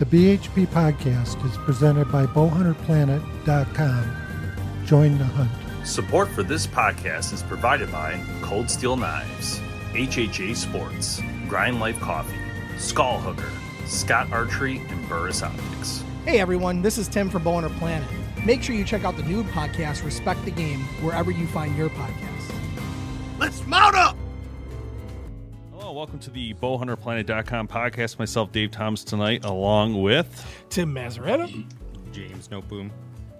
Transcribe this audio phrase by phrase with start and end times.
[0.00, 4.86] The BHP podcast is presented by bowhunterplanet.com.
[4.86, 5.50] Join the hunt.
[5.86, 9.60] Support for this podcast is provided by Cold Steel Knives,
[9.92, 12.34] HHA Sports, Grind Life Coffee,
[12.78, 13.50] Skull Hooker,
[13.84, 16.02] Scott Archery, and Burris Optics.
[16.24, 18.08] Hey everyone, this is Tim from Bowhunter Planet.
[18.42, 21.90] Make sure you check out the new podcast, Respect the Game, wherever you find your
[21.90, 22.54] podcasts.
[23.38, 24.09] Let's mount up!
[26.00, 28.18] Hello, welcome to the bowhunterplanet.com podcast.
[28.18, 31.62] Myself, Dave Thomas, tonight, along with Tim Mazzaretta.
[32.10, 32.88] James Noteboom.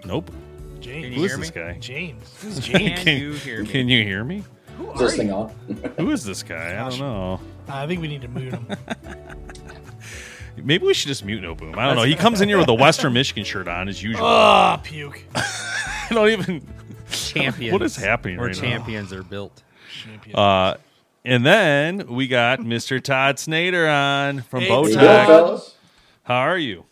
[0.04, 0.30] Nope.
[0.78, 1.04] James.
[1.06, 1.60] Can Who you is hear this me?
[1.62, 1.78] guy?
[1.78, 2.34] James.
[2.42, 3.66] This is Can you hear me?
[3.70, 4.44] Can you hear me?
[4.76, 5.32] Who Is this are thing you?
[5.32, 5.54] on?
[5.96, 6.72] Who is this guy?
[6.84, 7.40] I don't know.
[7.66, 8.66] I think we need to mute him.
[10.62, 11.78] Maybe we should just mute Noboom.
[11.78, 12.02] I don't know.
[12.02, 14.26] He comes in here with a Western Michigan shirt on as usual.
[14.26, 15.24] Ah, puke.
[15.34, 16.68] I don't even.
[17.10, 17.72] Champions.
[17.72, 18.60] What is happening Where right now?
[18.60, 19.62] champions are built.
[20.04, 20.36] Champion.
[20.36, 20.76] Uh,
[21.24, 23.02] and then we got Mr.
[23.02, 25.00] Todd Snader on from Hey, Bow How you Todd.
[25.02, 25.26] doing, Tech.
[25.26, 25.74] fellas?
[26.24, 26.84] How are you?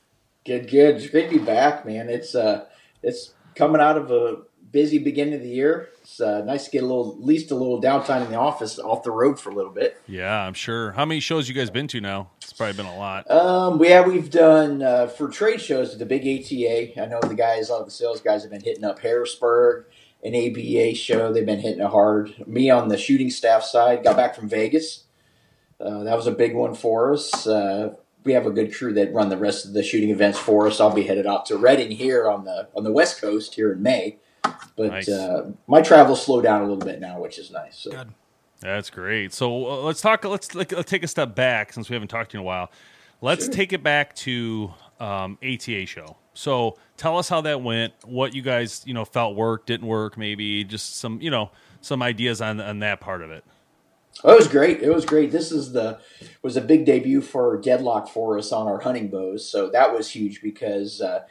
[0.44, 0.96] Good, good.
[0.96, 2.08] It's great to be back, man.
[2.08, 2.66] It's uh,
[3.02, 4.38] it's coming out of a
[4.70, 5.88] busy beginning of the year.
[6.02, 8.78] It's uh, nice to get a little, at least a little downtime in the office,
[8.78, 10.00] off the road for a little bit.
[10.06, 10.92] Yeah, I'm sure.
[10.92, 12.30] How many shows you guys been to now?
[12.42, 13.30] It's probably been a lot.
[13.30, 17.00] Um, we have we've done uh, for trade shows at the big ATA.
[17.00, 19.84] I know the guys, a lot of the sales guys have been hitting up Harrisburg,
[20.24, 21.32] an ABA show.
[21.32, 22.34] They've been hitting it hard.
[22.46, 25.04] Me on the shooting staff side, got back from Vegas.
[25.80, 27.46] Uh, that was a big one for us.
[27.46, 30.66] Uh, we have a good crew that run the rest of the shooting events for
[30.66, 30.80] us.
[30.80, 33.80] I'll be headed out to Redding here on the on the West Coast here in
[33.82, 34.18] May.
[34.76, 35.08] But Nice.
[35.08, 37.78] uh, my travel slowed down a little bit now, which is nice.
[37.78, 37.90] So.
[37.90, 38.08] Good.
[38.60, 39.32] That's great.
[39.32, 40.24] So uh, let's talk.
[40.24, 42.46] Let's, like, let's take a step back since we haven't talked to you in a
[42.46, 42.72] while.
[43.20, 43.54] Let's Sure.
[43.54, 46.16] take it back to um, ATA show.
[46.38, 47.94] So tell us how that went.
[48.04, 51.50] What you guys you know felt worked, didn't work, maybe just some you know
[51.80, 53.42] some ideas on on that part of it.
[54.22, 54.80] Oh, it was great.
[54.80, 55.32] It was great.
[55.32, 55.98] This is the
[56.40, 60.10] was a big debut for Deadlock for us on our hunting bows, so that was
[60.10, 61.24] huge because uh,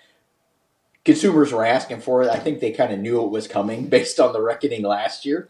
[1.05, 2.29] consumers were asking for it.
[2.29, 5.47] I think they kind of knew it was coming based on the reckoning last year,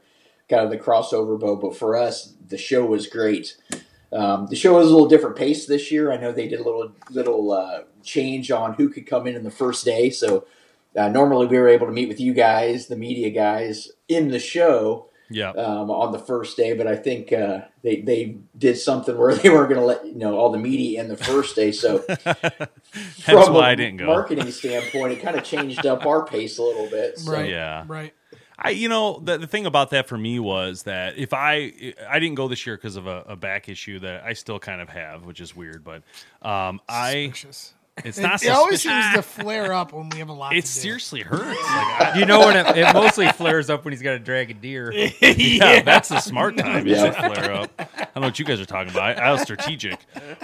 [0.47, 1.55] kind of the crossover bow.
[1.55, 3.57] But for us, the show was great.
[4.13, 6.11] Um, the show was a little different pace this year.
[6.11, 9.43] I know they did a little little uh, change on who could come in in
[9.43, 10.09] the first day.
[10.09, 10.45] So
[10.95, 14.39] uh, normally we were able to meet with you guys, the media guys, in the
[14.39, 19.17] show Yeah, um, on the first day, but I think uh, they they did something
[19.17, 21.71] where they weren't going to let you know all the media in the first day.
[21.73, 24.05] So that's from why a I didn't go.
[24.05, 27.19] marketing standpoint, it kind of changed up our pace a little bit.
[27.19, 27.31] So.
[27.33, 27.49] Right.
[27.49, 27.83] Yeah.
[27.87, 28.13] Right.
[28.59, 32.19] I you know the the thing about that for me was that if I I
[32.19, 34.89] didn't go this year because of a, a back issue that I still kind of
[34.89, 36.01] have, which is weird, but
[36.41, 37.73] um, I Suspicious.
[38.03, 38.43] it's not.
[38.43, 40.79] it always seems to flare up when we have a lot It to do.
[40.79, 41.43] seriously hurts.
[41.45, 44.49] Like, I, You know when it, it mostly flares up when he's got to drag
[44.49, 44.91] a deer.
[45.21, 46.87] yeah, that's the smart time.
[46.87, 47.05] Is Yeah.
[47.05, 47.71] it flare up?
[47.79, 49.19] I don't know what you guys are talking about.
[49.19, 49.99] I, I was strategic,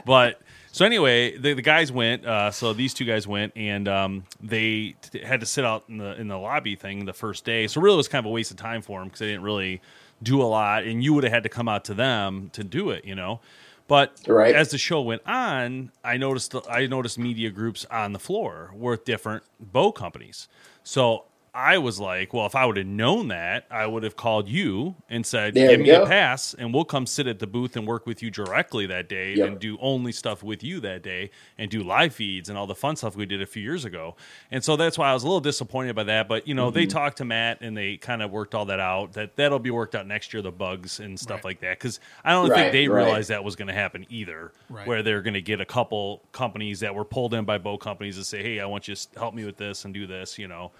[0.06, 0.40] but
[0.74, 2.26] so anyway, the, the guys went.
[2.26, 5.98] Uh, so these two guys went, and um, they t- had to sit out in
[6.00, 7.68] the in the lobby thing the first day.
[7.68, 9.44] So really, it was kind of a waste of time for them because they didn't
[9.44, 9.82] really
[10.22, 12.90] do a lot, and you would have had to come out to them to do
[12.90, 13.06] it.
[13.06, 13.40] You know.
[13.88, 14.56] But Right.
[14.56, 19.06] as the show went on, I noticed I noticed media groups on the floor with
[19.06, 20.48] different bow companies.
[20.84, 24.50] So I was like, well, if I would have known that, I would have called
[24.50, 27.46] you and said, There give we me a pass and we'll come sit at the
[27.46, 29.48] booth and work with you directly that day Yep.
[29.48, 31.30] and do only stuff with you that day
[31.60, 34.16] and do live feeds and all the fun stuff we did a few years ago.
[34.50, 36.28] And so that's why I was a little disappointed by that.
[36.28, 36.74] But, you know, Mm-hmm.
[36.76, 39.14] they talked to Matt and they kind of worked all that out.
[39.14, 41.46] That that'll be worked out next year, the bugs and stuff Right.
[41.46, 41.78] like that.
[41.78, 43.04] Because I don't Right, think they right.
[43.04, 44.88] realized that was going to happen either, Right.
[44.88, 48.18] where they're going to get a couple companies that were pulled in by bow companies
[48.18, 50.48] to say, hey, I want you to help me with this and do this, you
[50.48, 50.72] know.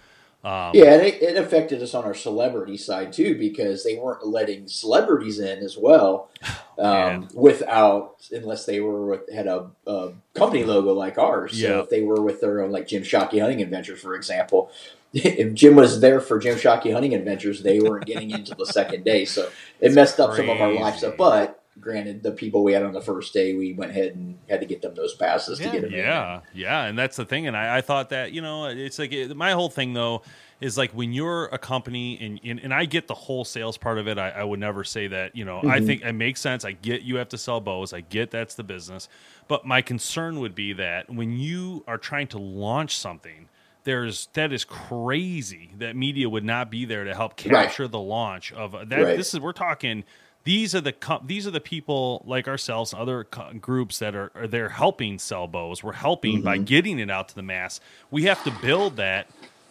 [0.44, 4.26] Um, Yeah, and it, it affected us on our celebrity side too because they weren't
[4.26, 6.30] letting celebrities in as well,
[6.78, 11.60] um, without unless they were with had a, a company logo like ours.
[11.60, 11.68] Yeah.
[11.68, 14.70] So if they were with their own, like Jim Shockey Hunting Adventures, for example,
[15.14, 19.04] if Jim was there for Jim Shockey Hunting Adventures, they weren't getting into the second
[19.04, 19.48] day, so
[19.80, 21.00] it messed up some of our lives.
[21.00, 21.06] crazy.
[21.06, 21.16] stuff.
[21.16, 24.60] But granted, the people we had on the first day, we went ahead and had
[24.60, 25.66] to get them those passes Yeah.
[25.66, 25.98] to get them in.
[25.98, 27.46] Yeah, yeah, and that's the thing.
[27.46, 30.22] And I, I thought that you know, it's like it, my whole thing though
[30.60, 33.98] is like when you're a company and and, and I get the whole sales part
[33.98, 34.18] of it.
[34.18, 35.34] I, I would never say that.
[35.36, 35.86] You know, I mm-hmm.
[35.86, 36.64] think it makes sense.
[36.64, 37.92] I get you have to sell bows.
[37.92, 39.08] I get that's the business.
[39.48, 43.48] But my concern would be that when you are trying to launch something.
[43.84, 47.66] There's that is crazy that media would not be there to help Right.
[47.66, 48.90] capture the launch of that.
[48.90, 49.14] Right.
[49.18, 50.04] This is we're talking
[50.44, 54.14] these are the co- these are the people like ourselves and other co- groups that
[54.14, 56.64] are, are they're helping sell bows we're helping by Mm-hmm.
[56.64, 57.80] getting it out to the mass
[58.10, 59.26] we have to build that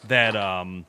[0.07, 0.85] that um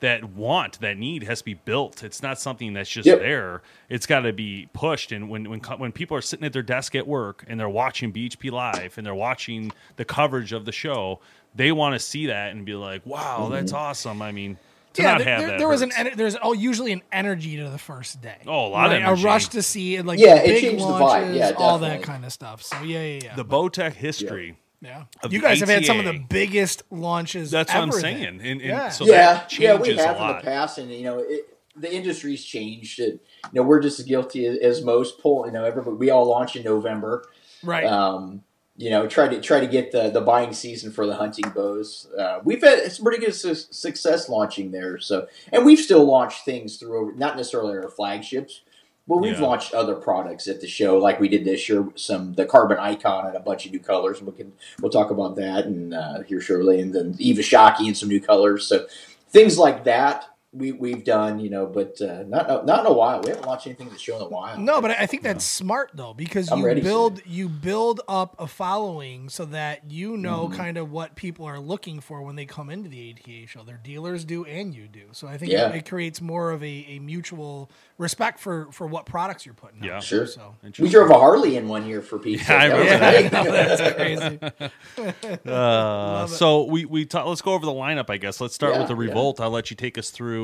[0.00, 3.18] that want that need has to be built it's not something that's just Yep.
[3.20, 6.62] there it's got to be pushed and when when when people are sitting at their
[6.62, 10.72] desk at work and they're watching BHP live and they're watching the coverage of the
[10.72, 11.20] show
[11.54, 13.52] they want to see that and be like wow Mm-hmm.
[13.52, 14.56] that's awesome i mean
[14.94, 16.10] to yeah, not there, have there, that there was an hurts.
[16.10, 18.36] ener- there's oh usually an energy to the first day.
[18.46, 19.02] Oh, a lot of Right?
[19.02, 19.22] energy.
[19.22, 21.00] A rush to see it, like Yeah, it big changed the vibe.
[21.00, 22.06] launches, Yeah, all that definitely.
[22.06, 22.62] kind of stuff.
[22.62, 23.34] So yeah, yeah, yeah.
[23.36, 25.04] the Bowtech history yeah.
[25.22, 26.24] of You the guys have had some of the ATA.
[26.28, 27.50] biggest launches.
[27.50, 28.24] That's what I'm ever saying.
[28.24, 28.88] And, and Yeah.
[28.88, 30.42] so yeah, that yeah, we have a in the lot.
[30.42, 32.98] past, and you know, it, the industry's changed.
[32.98, 33.12] And,
[33.52, 35.20] you know, we're just as guilty as, as most.
[35.20, 35.96] Pull, you know, everybody.
[35.96, 37.24] We all launch in November.
[37.62, 37.84] right.
[37.86, 38.42] Um,
[38.80, 42.08] you know, try to try to get the the buying season for the hunting bows.
[42.18, 44.96] Uh, we've had some pretty good su- success launching there.
[44.98, 48.62] So, and we've still launched things through not necessarily our flagships.
[49.08, 49.46] But we've Yeah.
[49.48, 51.88] launched other products at the show, like we did this year.
[51.96, 55.36] Some the carbon icon and a bunch of new colors, we can we'll talk about
[55.36, 58.66] that and uh, here shortly, and then Eva Shockey and some new colors.
[58.66, 58.86] So
[59.28, 63.20] things like that we we've done, you know, but uh, not not in a while.
[63.22, 64.58] We haven't launched anything at the show in a while.
[64.58, 68.34] No, but I think that's smart though because I'm you ready build you build up
[68.38, 70.56] a following so that you know Mm-hmm.
[70.56, 73.62] kind of what people are looking for when they come into the ATA show.
[73.62, 75.02] Their dealers do and you do.
[75.12, 75.68] So I think Yeah.
[75.70, 79.84] it, it creates more of a, a mutual respect for for what products you're putting
[79.84, 79.98] Yeah.
[79.98, 80.02] out.
[80.02, 80.26] Sure.
[80.26, 83.30] So We drove a Harley in one year for Pete's Yeah, I sake.
[83.30, 84.18] That was remember great.
[84.18, 85.20] That's crazy.
[85.50, 88.10] Uh, so we we ta- let's go over the lineup.
[88.10, 89.08] I guess let's start Yeah, with the yeah.
[89.08, 89.40] Revolt.
[89.40, 90.39] I'll let you take us through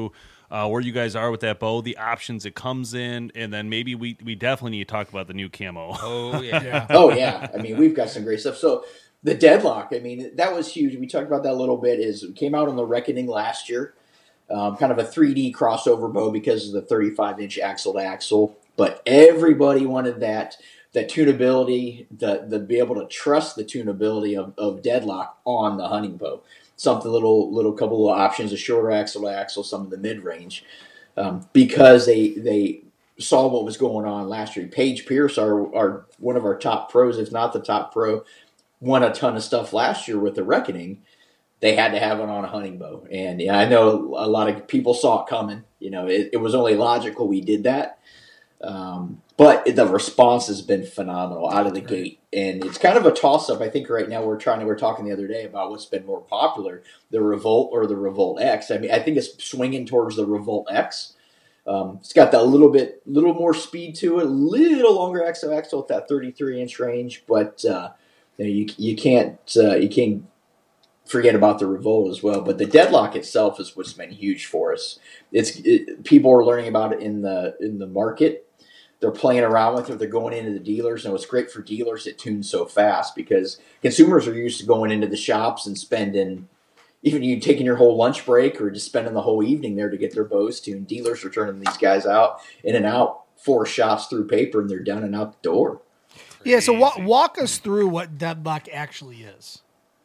[0.51, 3.69] uh, where you guys are with that bow, the options it comes in, and then
[3.69, 5.97] maybe we we definitely need to talk about the new camo.
[6.01, 6.63] Oh yeah.
[6.63, 6.87] Yeah.
[6.91, 8.57] oh yeah, I mean we've got some great stuff.
[8.57, 8.85] So
[9.23, 10.97] the deadlock, I mean that was huge.
[10.99, 11.99] We talked about that a little bit.
[12.01, 13.95] Is it came out on the Reckoning last year,
[14.51, 18.57] um, kind of a 3D crossover bow because of the 35 inch axle to axle.
[18.77, 20.57] But everybody wanted that
[20.93, 25.89] that tunability, the the be able to trust the tunability of, of deadlock on the
[25.89, 26.43] hunting bow.
[26.77, 30.23] Something little little couple of options, a shorter axle to axle, some of the mid
[30.23, 30.65] range,
[31.17, 32.83] um, because they they
[33.19, 34.67] saw what was going on last year.
[34.67, 38.25] Paige Pierce, our, our one of our top pros, if not the top pro,
[38.81, 41.03] won a ton of stuff last year with the Reckoning.
[41.61, 44.51] They had to have it on a hunting bow, and yeah, I know a lot
[44.51, 45.65] of people saw it coming.
[45.79, 47.96] You know, it, it was only logical we did that.
[48.63, 53.05] Um, but the response has been phenomenal out of the gate, and it's kind of
[53.05, 53.61] a toss up.
[53.61, 56.07] I think right now we're trying to we're talking the other day about what's been
[56.07, 58.71] more popular, the Revolt or the Revolt X.
[58.71, 61.13] I mean, I think it's swinging towards the Revolt X.
[61.67, 65.57] Um, it's got that little bit, little more speed to it, a little longer axle
[65.57, 67.91] axle at that 33 inch range, but uh,
[68.39, 70.25] you, know, you you can't uh, you can't
[71.07, 72.43] forget about the Revolt as well.
[72.43, 74.99] But the deadlock itself is what's been huge for us.
[75.33, 78.43] It's it, people are learning about it in the in the market.
[79.01, 79.99] They're playing around with it.
[79.99, 83.61] They're going into the dealers, and what's great for dealers, it tunes so fast because
[83.83, 86.49] consumers are used to going into the shops and spending
[87.03, 89.97] even you taking your whole lunch break or just spending the whole evening there to
[89.97, 90.89] get their bows tuned.
[90.89, 94.81] Dealers are turning these guys out in and out four shots through paper, and they're
[94.83, 95.83] done and out the door.
[96.45, 99.63] Yeah, so wa- walk us through what deadlock actually is.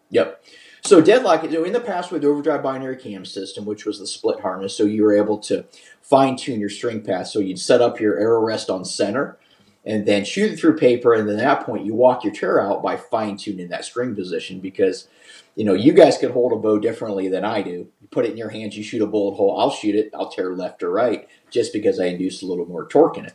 [0.09, 0.43] Yep.
[0.83, 4.07] So deadlock, you know, in the past with overdrive binary cam system, which was the
[4.07, 5.65] split harness, so you were able to
[6.01, 7.27] fine tune your string path.
[7.27, 9.37] So you'd set up your arrow rest on center
[9.85, 11.13] and then shoot it through paper.
[11.13, 14.15] And then at that point, you walk your chair out by fine tuning that string
[14.15, 15.07] position because,
[15.55, 17.87] you know, you guys can hold a bow differently than I do.
[18.01, 20.29] You put it in your hands, you shoot a bullet hole, I'll shoot it, I'll
[20.29, 23.33] tear left or right just because I induce a little more torque in it.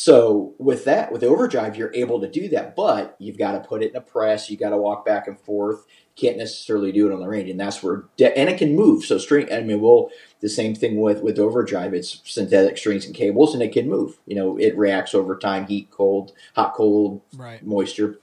[0.00, 3.82] So with that, with overdrive, you're able to do that, but you've got to put
[3.82, 4.48] it in a press.
[4.48, 5.86] You got to walk back and forth.
[6.14, 9.04] Can't necessarily do it on the range, and that's where de- and it can move.
[9.04, 11.94] So string, I mean, we'll the same thing with with overdrive.
[11.94, 14.20] It's synthetic strings and cables, and it can move.
[14.24, 17.60] You know, it reacts over time, heat, cold, hot, cold, Right.
[17.66, 18.20] moisture.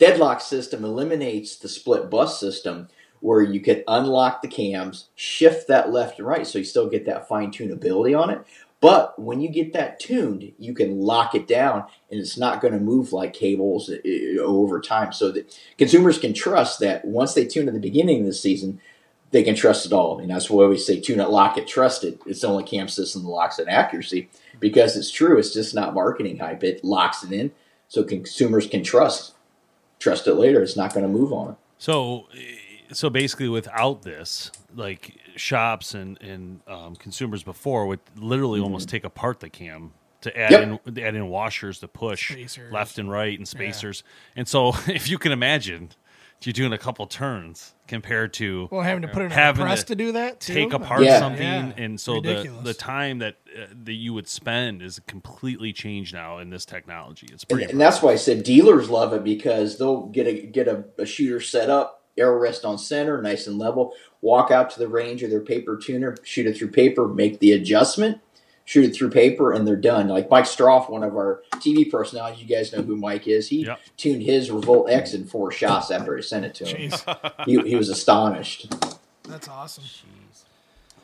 [0.00, 2.88] Deadlock system eliminates the split bus system,
[3.22, 7.06] where you can unlock the cams, shift that left and right, so you still get
[7.06, 8.44] that fine tunability on it.
[8.80, 12.74] But when you get that tuned, you can lock it down, and it's not going
[12.74, 15.12] to move like cables uh, over time.
[15.12, 18.80] So that consumers can trust that once they tune at the beginning of the season,
[19.30, 20.18] they can trust it all.
[20.18, 22.20] And that's why we say tune it, lock it, trust it.
[22.26, 25.38] It's the only cam system that locks in accuracy because it's true.
[25.38, 26.64] It's just not marketing hype.
[26.64, 27.52] It locks it in
[27.86, 29.34] so consumers can trust
[30.00, 30.60] trust it later.
[30.60, 31.56] It's not going to move on.
[31.78, 32.56] So, eh,
[32.92, 39.04] so basically, without this, like shops and and um, consumers before would literally almost take
[39.04, 40.72] apart the cam to add Mm-hmm.
[40.72, 40.98] Yep.
[40.98, 42.72] in add in washers to push Spacers.
[42.72, 44.04] left and right and spacers.
[44.36, 45.90] And so, if you can imagine,
[46.44, 49.64] you're doing a couple turns compared to Well, having to put it in a having
[49.64, 50.54] press to, do that too.
[50.54, 51.20] take apart Yeah.
[51.20, 51.72] something, Yeah.
[51.76, 52.64] and so the Ridiculous.
[52.64, 57.28] the time that uh, that you would spend is completely changed now in this technology.
[57.32, 60.66] It's And, and that's why I said dealers love it because they'll get a get
[60.66, 63.94] a, a shooter set up, arrow rest on center, nice and level.
[64.20, 67.52] Walk out to the range of their paper tuner, shoot it through paper, make the
[67.52, 68.20] adjustment,
[68.64, 70.08] shoot it through paper, and they're done.
[70.08, 73.48] Like Mike Stroff, one of our TV personalities, you guys know who Mike is.
[73.48, 73.80] He Yep.
[73.96, 76.90] tuned his Revolt X in four shots after I sent it to him.
[76.90, 78.72] Jeez, He, he was astonished.
[79.28, 79.84] that's awesome.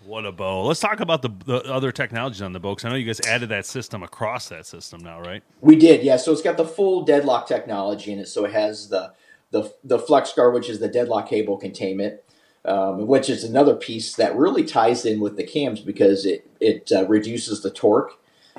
[0.04, 0.64] What a bow!
[0.64, 3.20] Let's talk about the, the other technologies on the bow because I know you guys
[3.26, 5.42] added that system across that system now, right?
[5.60, 6.16] We did, yeah.
[6.16, 8.28] So it's got the full deadlock technology in it.
[8.28, 9.12] So it has the
[9.50, 12.20] the the flex guard, which is the deadlock cable containment,
[12.64, 16.90] um, which is another piece that really ties in with the cams because it it
[16.94, 18.12] uh, reduces the torque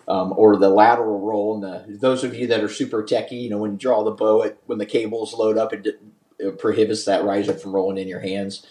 [0.07, 1.55] um, or the lateral roll.
[1.55, 4.11] And the, those of you that are super techy, you know, when you draw the
[4.11, 6.01] bow, it, when the cables load up, it,
[6.39, 8.65] it prohibits that riser from rolling in your hands.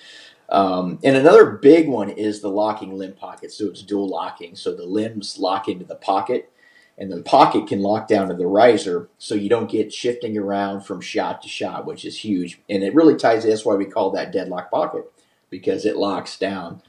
[0.48, 3.52] Um, and another big one is the locking limb pocket.
[3.52, 4.56] So it's dual locking.
[4.56, 6.50] So the limbs lock into the pocket,
[6.98, 10.82] and the pocket can lock down to the riser, so you don't get shifting around
[10.82, 12.60] from shot to shot, which is huge.
[12.68, 13.44] And it really ties.
[13.44, 15.04] That's why we call that deadlock pocket
[15.48, 16.82] because it locks down,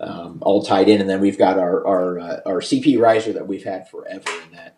[0.00, 1.00] um, all tied in.
[1.00, 4.56] And then we've got our our uh, our CP riser that we've had forever in
[4.56, 4.76] that.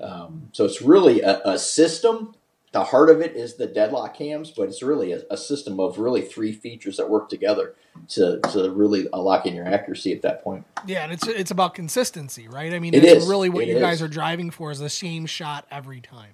[0.00, 2.34] Um, so it's really a, a system.
[2.74, 6.00] The heart of it is the deadlock cams, but it's really a, a system of
[6.00, 7.76] really three features that work together
[8.08, 10.66] to, to really lock in your accuracy at that point.
[10.84, 12.74] Yeah, and it's it's about consistency, right?
[12.74, 15.24] I mean, it is really what It you guys are driving for is the same
[15.24, 16.32] shot every time.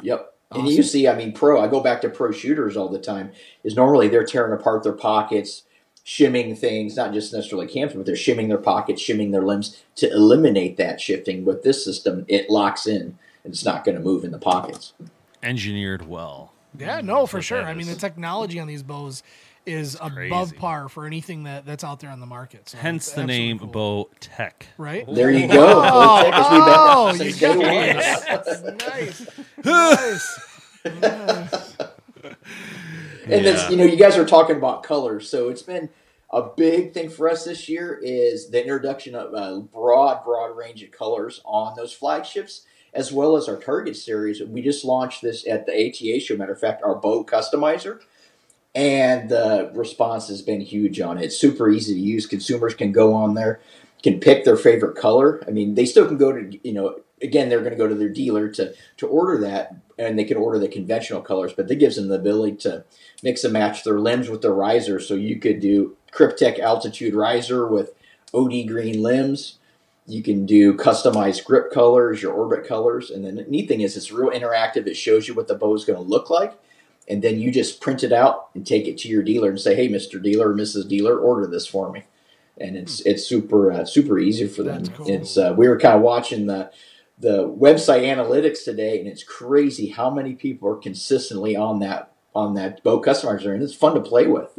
[0.00, 0.32] Yep.
[0.52, 3.30] And you see, I mean, pro, I go back to pro shooters all the time,
[3.62, 5.64] is normally they're tearing apart their pockets,
[6.04, 10.10] shimming things, not just necessarily cams, but they're shimming their pockets, shimming their limbs to
[10.10, 11.44] eliminate that shifting.
[11.44, 14.94] With this system, it locks in and it's not going to move in the pockets.
[15.42, 16.52] Engineered well.
[16.78, 17.62] Yeah, no, for sure.
[17.62, 19.22] I mean, the technology on these bows
[19.66, 22.68] is above par for anything that, that's out there on the market.
[22.70, 23.68] So Hence the name cool.
[23.68, 24.66] Bow Tech.
[24.78, 25.04] right?
[25.12, 25.82] There you go.
[25.84, 28.76] Oh, Tech has oh, you day got one.
[28.78, 29.26] nice,
[29.64, 30.40] nice,
[31.02, 31.76] nice.
[33.26, 35.90] And that's you know, you guys are talking about colors, so it's been
[36.32, 40.82] a big thing for us this year is the introduction of a broad, broad range
[40.82, 44.42] of colors on those flagships, as well as our Target series.
[44.42, 46.36] We just launched this at the ATA show.
[46.36, 48.00] Matter of fact, our bow customizer,
[48.74, 51.24] and the response has been huge on it.
[51.24, 52.26] It's super easy to use.
[52.26, 53.60] Consumers can go on there,
[54.02, 55.42] can pick their favorite color.
[55.46, 57.00] I mean, they still can go to you know.
[57.22, 60.38] Again, they're going to go to their dealer to to order that, and they can
[60.38, 61.52] order the conventional colors.
[61.52, 62.84] But that gives them the ability to
[63.22, 64.98] mix and match their limbs with their riser.
[64.98, 67.92] So you could do Kryptek altitude riser with
[68.32, 69.58] OD green limbs.
[70.10, 73.96] You can do customized grip colors, your orbit colors, and then the neat thing is
[73.96, 74.86] it's real interactive.
[74.86, 76.54] It shows you what the bow is going to look like,
[77.08, 79.74] and then you just print it out and take it to your dealer and say,
[79.74, 80.88] "Hey, Mister Dealer or Mrs.
[80.88, 82.04] Dealer, order this for me."
[82.58, 84.86] And it's it's super uh, super easy for them.
[84.86, 85.08] Cool.
[85.08, 86.70] It's uh, we were kind of watching the
[87.18, 92.54] the website analytics today, and it's crazy how many people are consistently on that on
[92.54, 94.58] that bow customizer, and it's fun to play with.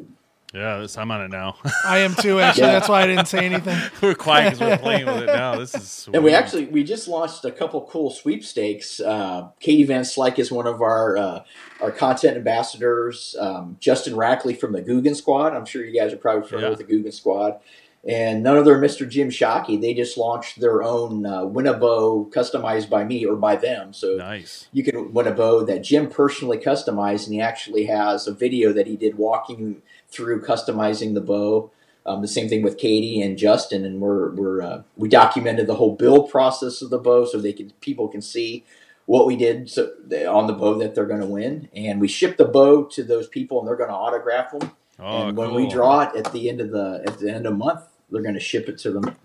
[0.54, 1.56] Yeah, this, I'm on it now.
[1.86, 2.40] I am too.
[2.42, 2.72] Actually, Yeah.
[2.74, 3.78] that's why I didn't say anything.
[4.02, 5.56] we're quiet because we're playing with it now.
[5.56, 6.16] This is sweet.
[6.16, 9.00] And we actually we just launched a couple cool sweepstakes.
[9.00, 11.44] Uh, Katie Van Slyke is one of our uh,
[11.80, 13.34] our content ambassadors.
[13.40, 15.54] Um, Justin Rackley from the Guggen Squad.
[15.56, 16.78] I'm sure you guys are probably familiar Yeah.
[16.78, 17.60] with the Guggen Squad.
[18.06, 19.08] And none other Mr.
[19.08, 19.80] Jim Shockey.
[19.80, 23.94] They just launched their own uh, Winnabow customized by me or by them.
[23.94, 24.68] So nice.
[24.74, 28.74] you can win a bow that Jim personally customized, and he actually has a video
[28.74, 31.72] that he did walking through customizing the bow.
[32.06, 35.76] Um, the same thing with Katie and Justin, and we're we're uh, we documented the
[35.76, 38.66] whole build process of the bow so they can people can see
[39.06, 42.08] what we did so they, on the bow that they're going to win, and we
[42.08, 44.72] ship the bow to those people, and they're going to autograph them.
[45.00, 45.58] Oh, and when cool.
[45.58, 48.24] we draw it at the end of the at the end of the month, they're
[48.24, 49.16] going to ship it to them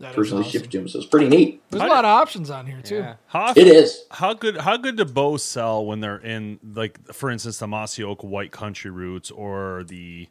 [0.00, 0.52] That is personally, awesome.
[0.52, 0.88] ship it to him.
[0.88, 1.62] So it's pretty neat.
[1.70, 2.96] There's a lot of options on here too.
[2.98, 3.14] Yeah.
[3.26, 4.04] How It is.
[4.10, 4.56] How good?
[4.56, 8.52] How good do bows sell when they're in, like, for instance, the mossy oak white
[8.52, 10.28] country roots or the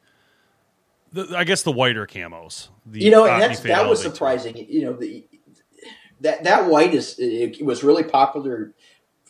[1.13, 2.69] The, I guess the whiter camos.
[2.85, 4.15] The you know, and that's that was Elevate.
[4.15, 4.57] surprising.
[4.69, 5.25] You know, the,
[6.21, 8.73] that that white is it was really popular a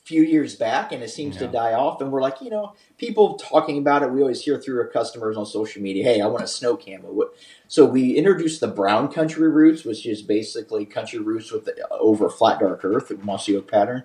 [0.07, 1.99] few years back, and it seems to die off.
[1.99, 4.11] And we're like, you know, people talking about it.
[4.11, 7.31] We always hear through our customers on social media, "Hey, I want a snow camo."
[7.67, 12.29] So we introduced the brown country roots, which is basically country roots with the, over
[12.29, 14.03] flat dark earth, mossy oak pattern.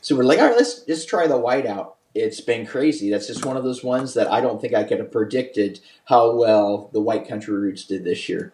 [0.00, 1.96] So we're like, all right, let's let's try the white out.
[2.14, 3.08] It's been crazy.
[3.08, 6.34] That's just one of those ones that I don't think I could have predicted how
[6.34, 8.52] well the white country roots did this year.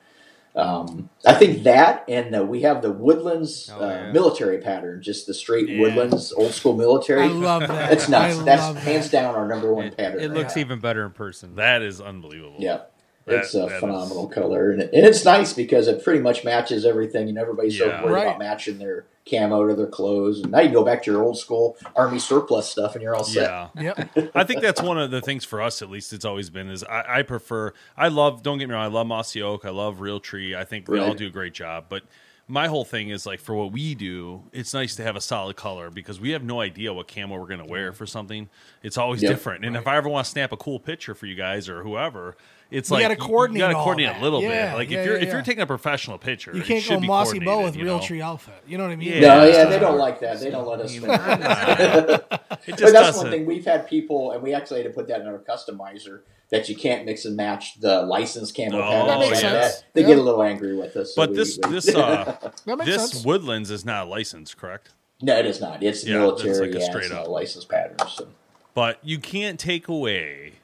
[0.56, 4.12] Um, I think that, and uh, we have the woodlands Oh, uh, yeah.
[4.12, 5.80] military pattern, just the straight Yeah.
[5.80, 7.22] woodlands old school military.
[7.22, 7.92] I love that.
[7.92, 8.38] It's nuts.
[8.38, 9.22] I That's love hands that.
[9.22, 10.20] down our number one It, pattern.
[10.20, 10.60] it right looks now.
[10.60, 11.56] even better in person.
[11.56, 12.58] That is unbelievable.
[12.60, 12.82] yeah.
[13.26, 16.20] That- It's a that is- phenomenal color, and, it, and it's nice because it pretty
[16.20, 18.00] much matches everything, and everybody's Yeah.
[18.00, 18.26] so worried Right.
[18.26, 20.40] about matching their camo to their clothes.
[20.42, 23.24] And now you go back to your old school army surplus stuff, and you're all
[23.24, 23.44] set.
[23.74, 23.92] Yeah.
[24.14, 24.30] Yep.
[24.34, 26.84] I think that's one of the things for us, at least it's always been, is
[26.84, 30.00] I, I prefer, I love, don't get me wrong, I love Mossy Oak, I love
[30.02, 30.54] Real Tree.
[30.54, 31.86] I think they all do a great job.
[31.88, 32.02] But
[32.46, 35.56] my whole thing is like for what we do, it's nice to have a solid
[35.56, 38.48] color because we have no idea what camo we're going to wear for something.
[38.82, 39.30] It's always Yep.
[39.32, 39.64] different.
[39.64, 42.36] And if I ever want to snap a cool picture for you guys or whoever,
[42.70, 44.20] it's You like gotta coordinate You got to all coordinate that.
[44.20, 44.76] a little Yeah, bit.
[44.78, 47.00] Like yeah, if you're yeah, if you're taking a professional picture, You can't should go
[47.00, 48.54] be mossy bow with real tree outfit.
[48.66, 49.08] You know what I mean?
[49.08, 49.20] Yeah.
[49.20, 49.64] No, yeah, Yeah.
[49.66, 50.40] they don't like that.
[50.40, 50.92] They don't let us.
[50.92, 51.10] You Spin.
[52.66, 53.22] It but just that's doesn't.
[53.24, 56.20] one thing we've had people, and we actually had to put that in our customizer
[56.50, 59.74] that you can't mix and match the licensed camo Oh, patterns That makes sense.
[59.76, 59.84] that.
[59.94, 60.06] They Yeah.
[60.08, 61.14] get a little angry with us.
[61.14, 62.50] so But we- this we- this uh
[62.84, 63.24] this sense.
[63.24, 64.90] Woodlands is not licensed, correct?
[65.22, 65.82] no, it is not.
[65.82, 66.66] It's Yeah, that's military.
[66.68, 67.28] like a yeah, straight it's not up.
[67.28, 67.96] a licensed pattern.
[68.08, 68.28] So.
[68.74, 70.54] But you can't take away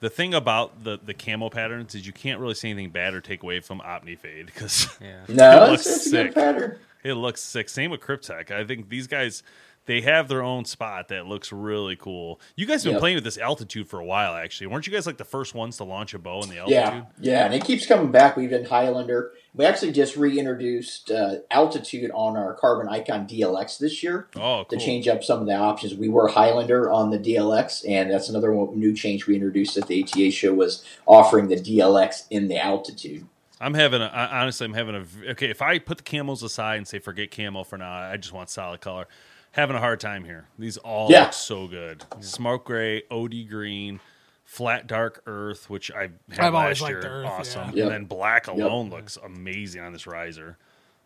[0.00, 3.20] the thing about the the camo patterns is you can't really say anything bad or
[3.20, 5.20] take away from Omnifade because Yeah.
[5.28, 6.26] No, It looks it's a sick.
[6.28, 6.78] good pattern.
[7.04, 7.68] it looks sick.
[7.68, 8.50] Same with Kryptek.
[8.50, 9.42] I think these guys
[9.86, 12.40] they have their own spot that looks really cool.
[12.56, 13.00] You guys have been Yep.
[13.00, 14.66] playing with this altitude for a while, actually.
[14.66, 16.70] Weren't you guys like the first ones to launch a bow in the altitude?
[16.70, 18.36] Yeah, yeah, and it keeps coming back.
[18.36, 19.32] We've been Highlander.
[19.54, 24.76] We actually just reintroduced uh, altitude on our Carbon Icon DLX this year Oh, to
[24.76, 25.94] change up some of the options.
[25.94, 29.86] We were Highlander on the DLX, and that's another one, new change we introduced at
[29.86, 33.26] the ATA show was offering the DLX in the altitude.
[33.58, 35.48] I'm having a I- honestly, I'm having a okay.
[35.48, 38.50] If I put the camos aside and say forget camo for now, I just want
[38.50, 39.06] solid color.
[39.56, 40.44] Having a hard time here.
[40.58, 41.24] These all Yeah.
[41.24, 42.04] look so good.
[42.20, 44.00] Smoke gray, OD green,
[44.44, 47.00] flat dark earth, which I had I've always last liked year.
[47.00, 47.70] the earth, awesome.
[47.74, 47.84] yeah.
[47.84, 48.56] And then black Yep.
[48.56, 50.58] alone looks amazing on this riser.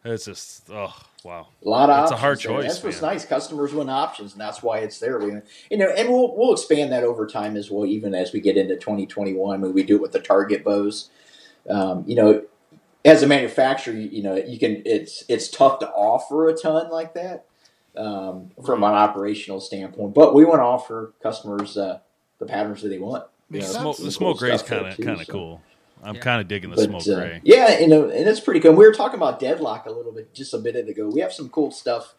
[0.05, 1.47] It's just oh wow.
[1.65, 2.53] A lot of It's a options hard there.
[2.63, 3.13] choice, That's what's man.
[3.13, 3.25] nice.
[3.25, 5.19] Customers want options, and that's why it's there.
[5.21, 5.33] We,
[5.71, 7.87] you know, and we'll we'll expand that over time as well.
[7.87, 11.11] Even as we get into 2021, when we do it with the target bows,
[11.69, 12.43] um, you know,
[13.05, 14.83] as a manufacturer, you, you know, you can.
[14.87, 17.45] It's it's tough to offer a ton like that
[17.97, 21.99] um, from an operational standpoint, but we want to offer customers uh,
[22.39, 23.25] the patterns that they want.
[23.51, 23.81] You Makes know.
[23.81, 25.61] Smoke, the cool smoke gray is kind of kind of cool.
[26.03, 26.21] I'm Yeah.
[26.23, 27.41] kind of digging the But, smoke uh, gray.
[27.45, 28.73] yeah, you know, and it's pretty cool.
[28.73, 31.11] We were talking about Deadlock a little bit just a minute ago.
[31.13, 32.15] We have some cool stuff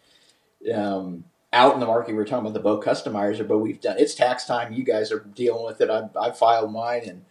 [0.74, 2.12] um, out in the market.
[2.12, 4.74] We were talking about the bow customizer, but we've done it's tax time.
[4.74, 5.90] You guys are dealing with it.
[5.90, 7.26] I, I filed mine, and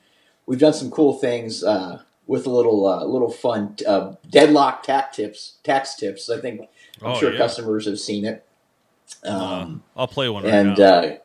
[0.46, 5.16] we've done some cool things uh, with a little uh, little fun uh, Deadlock tax
[5.16, 5.58] tips.
[5.62, 6.28] Tax tips.
[6.28, 6.62] I think
[7.02, 7.38] I'm Oh, sure yeah.
[7.38, 8.44] customers have seen it.
[9.24, 9.30] Uh,
[9.62, 10.84] Um, I'll play one right and now.
[10.84, 11.16] uh,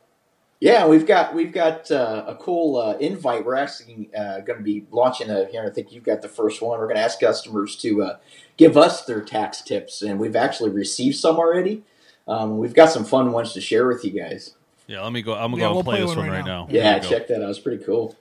[0.58, 3.44] yeah, we've got we've got uh, a cool uh, invite.
[3.44, 5.64] We're actually uh, going to be launching a here.
[5.66, 6.78] I think you've got the first one.
[6.78, 8.16] We're going to ask customers to uh,
[8.56, 11.82] give us their tax tips, and we've actually received some already.
[12.26, 14.54] Um, we've got some fun ones to share with you guys.
[14.88, 15.34] yeah, let me go.
[15.34, 16.64] I'm gonna Yeah, go we'll and play, play this one one right right now.
[16.64, 16.72] now.
[16.72, 17.50] Yeah, check that out.
[17.50, 18.16] It's pretty cool.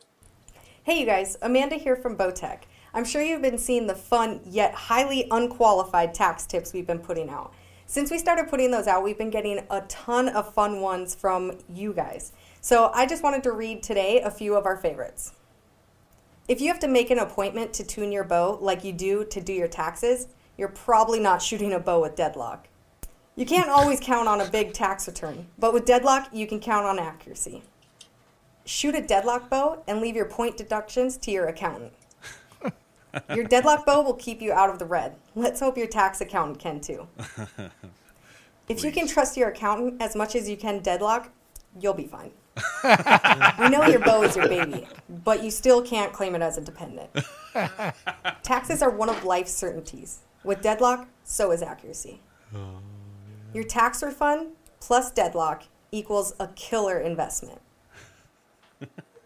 [0.84, 2.60] Hey, you guys, Amanda here from Bowtech.
[2.95, 7.29] I'm sure you've been seeing the fun yet highly unqualified tax tips we've been putting
[7.29, 7.53] out.
[7.88, 11.58] Since we started putting those out, we've been getting a ton of fun ones from
[11.67, 12.31] you guys.
[12.62, 15.34] So I just wanted to read today a few of our favorites.
[16.47, 19.41] If you have to make an appointment to tune your bow like you do to
[19.41, 22.69] do your taxes, you're probably not shooting a bow with deadlock.
[23.36, 26.86] You can't always count on a big tax return, but with deadlock, you can count
[26.86, 27.62] on accuracy.
[28.63, 31.91] Shoot a deadlock bow and leave your point deductions to your accountant.
[33.36, 35.15] Your deadlock bow will keep you out of the red.
[35.36, 37.08] Let's hope your tax accountant can too.
[38.67, 41.30] If you can trust your accountant as much as you can deadlock,
[41.80, 42.32] you'll be fine.
[43.60, 44.88] we know your bow is your baby,
[45.23, 47.10] but you still can't claim it as a dependent.
[48.43, 50.19] Taxes are one of life's certainties.
[50.43, 52.21] With deadlock, so is accuracy.
[52.56, 52.80] Oh,
[53.54, 54.49] your tax refund
[54.80, 57.62] plus deadlock equals a killer investment.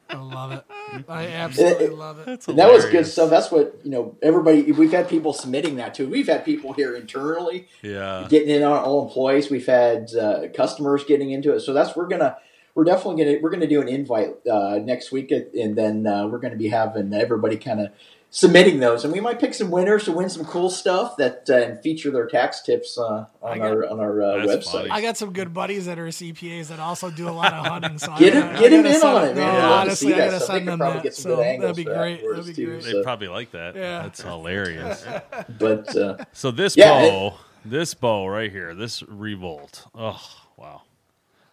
[0.09, 0.63] I love it.
[1.07, 2.47] I absolutely love it.
[2.47, 3.29] And that was good stuff.
[3.29, 4.17] That's what you know.
[4.21, 6.09] Everybody, we've had people submitting that too.
[6.09, 8.25] We've had people here internally Yeah.
[8.29, 9.51] getting in on all employees.
[9.51, 11.59] We've had uh, customers getting into it.
[11.61, 12.37] So that's we're gonna
[12.79, 16.27] we're we're definitely gonna we're gonna do an invite uh, next week, and then uh,
[16.27, 17.89] we're gonna be having everybody kind of
[18.31, 21.55] submitting those, and we might pick some winners to win some cool stuff that uh,
[21.55, 24.87] and feature their tax tips uh, on got- our on our uh, website.
[24.91, 27.97] I got some good buddies that are CPAs that also do a lot of hunting.
[27.97, 29.35] So Get I him- gotta- get I him gotta in on it, man.
[29.35, 31.03] no, I'd honestly, I gotta send them probably that.
[31.03, 32.21] get some So good angles that'd be great.
[32.29, 32.83] That'd be too, great.
[32.83, 33.75] They'd so- probably like that.
[33.75, 34.01] Yeah.
[34.03, 35.05] That's hilarious.
[35.59, 37.33] But uh, So this Yeah, it- bow,
[37.65, 39.85] this bow right here, this revolt.
[39.95, 40.21] Oh
[40.57, 40.83] wow,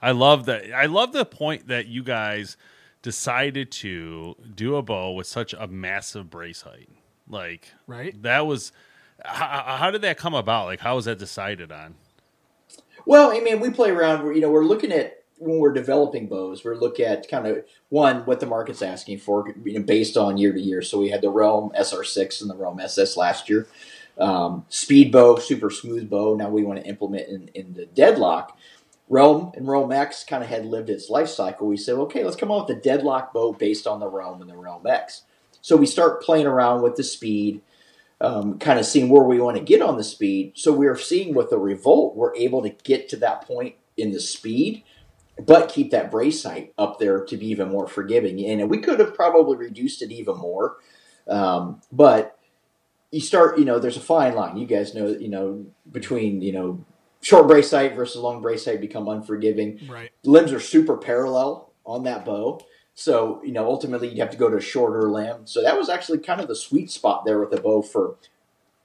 [0.01, 0.73] I love that.
[0.73, 2.57] I love the point that you guys
[3.03, 6.91] decided to do a bow with such a massive brace height.
[7.29, 8.21] Like, Right.
[8.23, 8.73] That was.
[9.25, 10.67] How, how did that come about?
[10.67, 11.95] Like, how was that decided on?
[13.07, 14.35] Well, I mean, we play around.
[14.35, 16.65] You know, we're looking at when we're developing bows.
[16.65, 20.37] We're looking at kind of one what the market's asking for, you know, based on
[20.37, 20.83] year to year.
[20.83, 23.67] So we had the Realm SR6 and the Realm SS last year.
[24.19, 26.37] Um, speed bow, super smooth bow.
[26.37, 28.57] Now we want to implement in, in the deadlock.
[29.09, 31.69] Realm and Realm X kind of had lived its life cycle.
[31.69, 34.51] We said, okay, let's come up with a deadlock bow based on the Realm and
[34.51, 35.23] the Realm X.
[35.61, 37.61] So we start playing around with the speed,
[38.21, 40.53] um, kind of seeing where we want to get on the speed.
[40.57, 44.21] So we're seeing with the Revolt, we're able to get to that point in the
[44.21, 44.83] speed,
[45.45, 48.45] but keep that brace height up there to be even more forgiving.
[48.45, 50.77] And we could have probably reduced it even more,
[51.29, 52.39] um, but
[53.11, 54.57] you start, you know, there's a fine line.
[54.57, 56.85] You guys know, you know, between you know
[57.27, 59.81] short brace height versus long brace height become unforgiving.
[59.89, 60.11] Right.
[60.25, 62.61] Limbs are super parallel on that bow.
[62.95, 65.45] So, you know, ultimately you'd have to go to a shorter limb.
[65.47, 68.15] So that was actually kind of the sweet spot there with the bow for,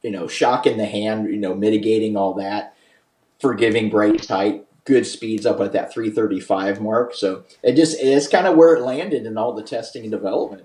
[0.02, 2.76] you know, shock in the hand, you know, mitigating all that,
[3.40, 7.14] forgiving brace height, good speeds up at that 335 mark.
[7.14, 10.64] So it just, it's kind of where it landed in all the testing and development.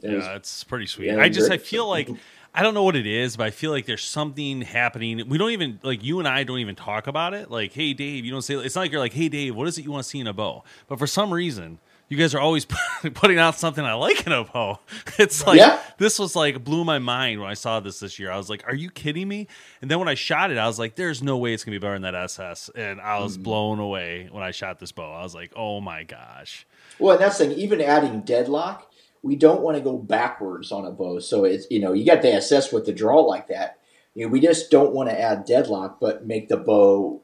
[0.00, 1.10] It was- Yeah, it's pretty sweet.
[1.10, 1.60] I just great.
[1.60, 2.08] I feel like
[2.54, 5.28] I don't know what it is, but I feel like there's something happening.
[5.28, 7.50] We don't even like you and I don't even talk about it.
[7.50, 9.76] Like, hey Dave, you don't say it's not like you're like, hey Dave, what is
[9.78, 10.64] it you want to see in a bow?
[10.88, 11.78] But for some reason,
[12.08, 12.64] you guys are always
[13.14, 14.78] putting out something I like in a bow.
[15.18, 15.80] It's like Yeah.
[15.98, 18.30] this was like blew my mind when I saw this this year.
[18.30, 19.48] I was like, are you kidding me?
[19.82, 21.78] And then when I shot it, I was like, there's no way it's gonna be
[21.80, 22.70] better than that SS.
[22.74, 23.22] And I Mm.
[23.24, 25.12] was blown away when I shot this bow.
[25.12, 26.66] I was like, oh my gosh.
[26.98, 27.58] Well, and that's the thing.
[27.58, 28.85] Even adding deadlock,
[29.26, 31.18] we don't want to go backwards on a bow.
[31.18, 33.78] So it's you know you got to assess with the draw like that.
[34.14, 37.20] You know, we just don't want to add deadlock, but make the bow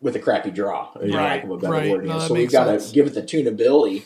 [0.00, 0.92] with a crappy draw.
[0.92, 1.90] For lack of a better right.
[1.90, 2.06] word.
[2.06, 4.04] No, so we've got to give it the tunability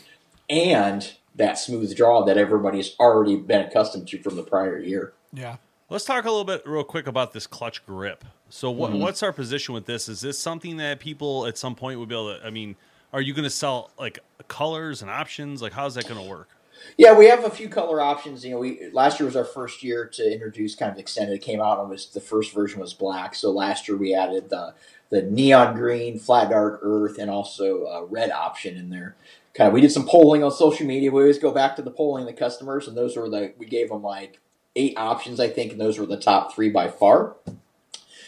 [0.48, 5.12] and that smooth draw that everybody's already been accustomed to from the prior year.
[5.32, 5.56] Yeah.
[5.88, 8.24] Let's talk a little bit real quick about this clutch grip.
[8.48, 9.00] So, what, Mhm.
[9.00, 10.08] what's our position with this?
[10.08, 12.46] Is this something that people at some point would be able to?
[12.46, 12.76] I mean,
[13.12, 15.62] are you going to sell like colors and options?
[15.62, 16.48] Like, how's that going to work?
[16.96, 18.44] Yeah, we have a few color options.
[18.44, 21.34] You know, we last year was our first year to introduce kind of extended.
[21.34, 23.34] It came out and was the first version was black.
[23.34, 24.74] So last year we added the
[25.10, 29.16] the neon green, flat dark earth, and also a red option in there.
[29.54, 31.10] Kind of, we did some polling on social media.
[31.10, 33.88] We always go back to the polling the customers, and those were the we gave
[33.88, 34.38] them like
[34.76, 37.36] eight options, I think, and those were the top three by far.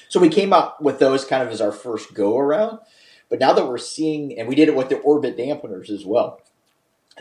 [0.08, 2.80] So we came up with those kind of as our first go around.
[3.30, 6.42] But now that we're seeing, and we did it with the orbit dampeners as well.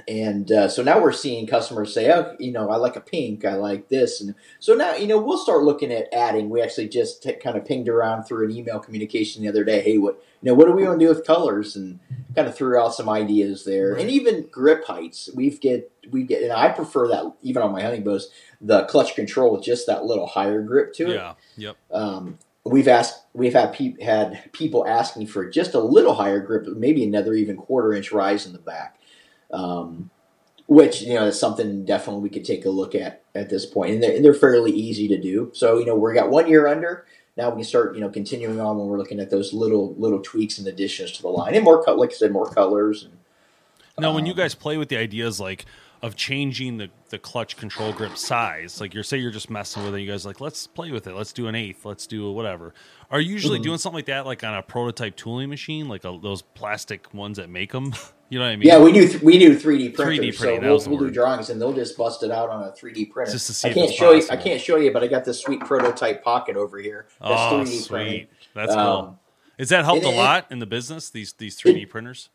[0.08, 3.44] And uh, so now we're seeing customers say, oh, you know, I like a pink,
[3.44, 4.22] I like this.
[4.22, 6.50] And so now, you know, we'll start looking at adding.
[6.50, 9.82] We actually just t- kind of pinged around through an email communication the other day.
[9.82, 11.76] Hey, what, you know, what do we want to do with colors?
[11.76, 12.00] And
[12.36, 13.94] kind of threw out some ideas there.
[13.94, 15.30] And even grip heights.
[15.36, 19.14] We've get, we get, and I prefer that even on my hunting bows, the clutch
[19.16, 21.16] control with just that little higher grip to it.
[21.16, 21.34] Yeah.
[21.58, 21.78] Yep.
[21.92, 26.66] Um, we've asked, we've had pe- had people asking for just a little higher grip,
[26.68, 28.98] maybe another even quarter inch rise in the back,
[29.54, 30.10] um,
[30.68, 33.94] which you know is something definitely we could take a look at at this point,
[33.94, 35.52] and they're, and they're fairly easy to do.
[35.54, 37.06] So you know we got one year under.
[37.38, 40.20] Now we can start, you know, continuing on when we're looking at those little little
[40.20, 43.04] tweaks and additions to the line, and more, like I said, more colors.
[43.04, 43.14] And,
[44.00, 45.66] Now, when you guys play with the ideas like
[46.02, 49.96] of changing the, the clutch control grip size, like you're say you're just messing with
[49.96, 52.26] it, you guys are like let's play with it, let's do an eighth, let's do
[52.26, 52.74] a whatever.
[53.10, 53.64] Are you usually Mhm.
[53.64, 57.38] doing something like that, like on a prototype tooling machine, like a, those plastic ones
[57.38, 57.94] that make them?
[58.32, 58.68] you know what I mean?
[58.68, 59.08] Yeah, we do.
[59.08, 60.38] Th- we do three D 3D printers.
[60.40, 62.94] printing, so we'll, we'll do drawings, and they'll just bust it out on a three
[62.94, 63.34] D printer.
[63.34, 64.24] Just to see I can't show you.
[64.32, 67.08] I can't show you, but I got this sweet prototype pocket over here.
[67.20, 67.88] That's oh, 3D sweet.
[67.90, 68.28] printing.
[68.56, 69.20] That's Um, cool.
[69.60, 71.10] Has that helped it- a it- lot in the business?
[71.10, 72.30] These these 3D printers.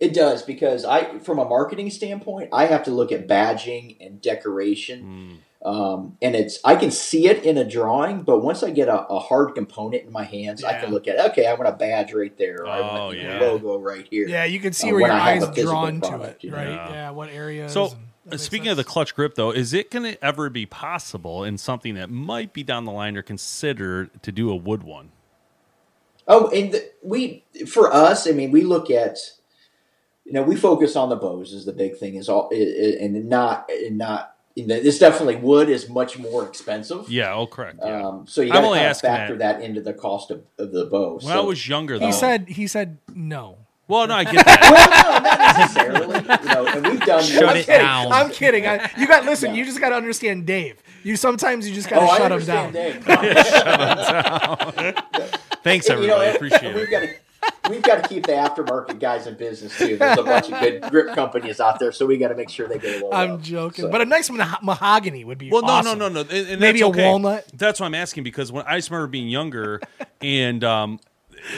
[0.00, 4.20] It does because I, from a marketing standpoint, I have to look at badging and
[4.20, 5.34] decoration, Hmm.
[5.64, 9.06] Um, and it's I can see it in a drawing, but once I get a,
[9.06, 12.12] a hard component in my hands, I can look at okay, I want a badge
[12.12, 13.38] right there, or I Oh, want yeah.
[13.38, 14.26] the logo right here.
[14.26, 16.68] Yeah, you can see uh, where your I eyes a physical drawn to it, right?
[16.68, 16.90] Yeah.
[16.90, 17.72] Yeah, what areas?
[17.72, 17.92] So,
[18.24, 21.44] and that speaking of the clutch grip, though, is it going to ever be possible
[21.44, 25.10] in something that might be down the line or considered to do a wood one?
[26.26, 29.18] Oh, and the, we for us, I mean, we look at
[30.24, 32.96] you know, we focus on the bows is the big thing is all, i- i-
[33.04, 37.08] and not, and not, you know, this definitely wood is much more expensive.
[37.10, 37.78] Yeah, oh, correct.
[37.82, 38.06] Yeah.
[38.06, 39.58] Um, so you I'm got to only kind of asking factor that.
[39.60, 39.64] that.
[39.64, 41.18] into the cost of, of the bow.
[41.22, 42.06] when I was younger, though.
[42.06, 43.56] He said he said no.
[43.88, 44.60] well, no, I get that.
[44.70, 46.18] well, no, not necessarily.
[46.48, 47.22] You know, and we've done.
[47.24, 47.86] Shut I'm it kidding.
[47.86, 48.12] down.
[48.12, 48.66] I'm kidding.
[48.66, 49.54] I, you got listen.
[49.54, 50.82] You just got to understand Dave.
[51.04, 52.66] You sometimes you just got to Oh, I shut him down.
[52.66, 53.04] understand Dave.
[55.64, 56.54] Thanks, And, you know, everybody.
[56.54, 57.20] Appreciate We've it.
[57.42, 59.96] Got to we've got to keep the aftermarket guys in business too.
[59.96, 62.68] There's a bunch of good grip companies out there, so we got to make sure
[62.68, 63.14] they get a little.
[63.14, 63.42] I'm love.
[63.42, 65.98] joking, So- but a nice mah- mahogany would be Well, no, awesome.
[65.98, 66.28] no, no, no.
[66.28, 67.04] And, and Maybe that's a okay.
[67.08, 67.46] walnut?
[67.54, 69.80] That's what I'm asking because when I just remember being younger,
[70.20, 71.00] and um,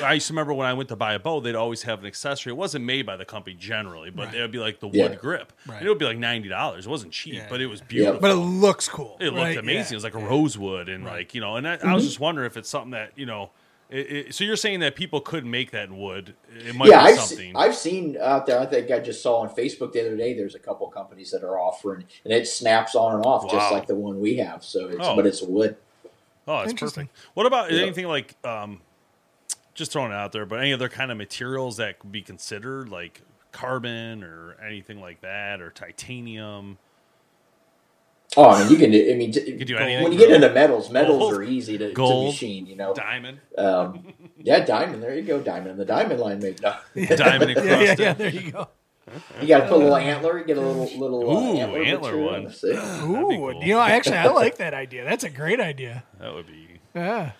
[0.02, 2.06] I used to remember when I went to buy a bow, they'd always have an
[2.06, 2.52] accessory.
[2.52, 4.36] It wasn't made by the company generally, but Right.
[4.36, 5.14] it would be like the wood Yeah.
[5.16, 5.52] grip.
[5.66, 5.78] Right.
[5.78, 6.86] And it would be like ninety dollars.
[6.86, 7.46] It wasn't cheap, Yeah.
[7.50, 8.20] but it was beautiful.
[8.20, 9.16] But it looks cool.
[9.20, 9.58] It looked right?
[9.58, 9.92] amazing.
[9.92, 9.92] Yeah.
[9.92, 12.46] It was like a rosewood, and like you know, and I, I was just wondering
[12.46, 13.50] if it's something that you know.
[13.94, 16.34] It, it, so you're saying that people could make that in wood?
[16.52, 17.52] It might yeah, be I've, something.
[17.52, 18.58] se- I've seen out there.
[18.58, 20.34] I think I just saw on Facebook the other day.
[20.34, 23.86] There's a couple companies that are offering, and it snaps on and off just like
[23.86, 24.64] the one we have.
[24.64, 25.14] So, it's, Oh.
[25.14, 25.76] but it's wood.
[26.48, 27.06] oh, that's Interesting.
[27.06, 27.28] perfect.
[27.34, 27.82] What about Yeah.
[27.82, 28.80] anything like, um,
[29.74, 32.88] just throwing it out there, but any other kind of materials that could be considered
[32.88, 36.78] like carbon or anything like that, or titanium?
[38.36, 38.90] Oh, I mean, you can.
[38.90, 40.02] do- I mean, t- could do anything.
[40.02, 41.34] when you get into metals, metals Gold.
[41.34, 42.66] are easy to, to machine.
[42.66, 45.02] You know, Diamond, um, yeah, diamond.
[45.02, 45.78] There you go, diamond.
[45.78, 46.60] The diamond line made.
[46.62, 46.74] No.
[47.16, 47.98] diamond Yeah, encrusted.
[47.98, 48.12] yeah, yeah.
[48.14, 48.68] There you go.
[49.40, 50.38] You got to put a little antler.
[50.38, 52.46] You get a little little uh, antler, antler one.
[52.64, 53.62] Ooh, cool.
[53.62, 55.04] you know, I actually, I like that idea.
[55.04, 56.04] That's a great idea.
[56.18, 57.32] That would be Yeah.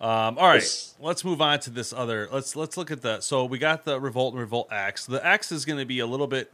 [0.00, 2.28] Um, all right, It's- let's move on to this other.
[2.32, 3.20] Let's let's look at the.
[3.20, 5.06] So we got the Revolt and Revolt X.
[5.06, 6.50] The X is going to be a little bit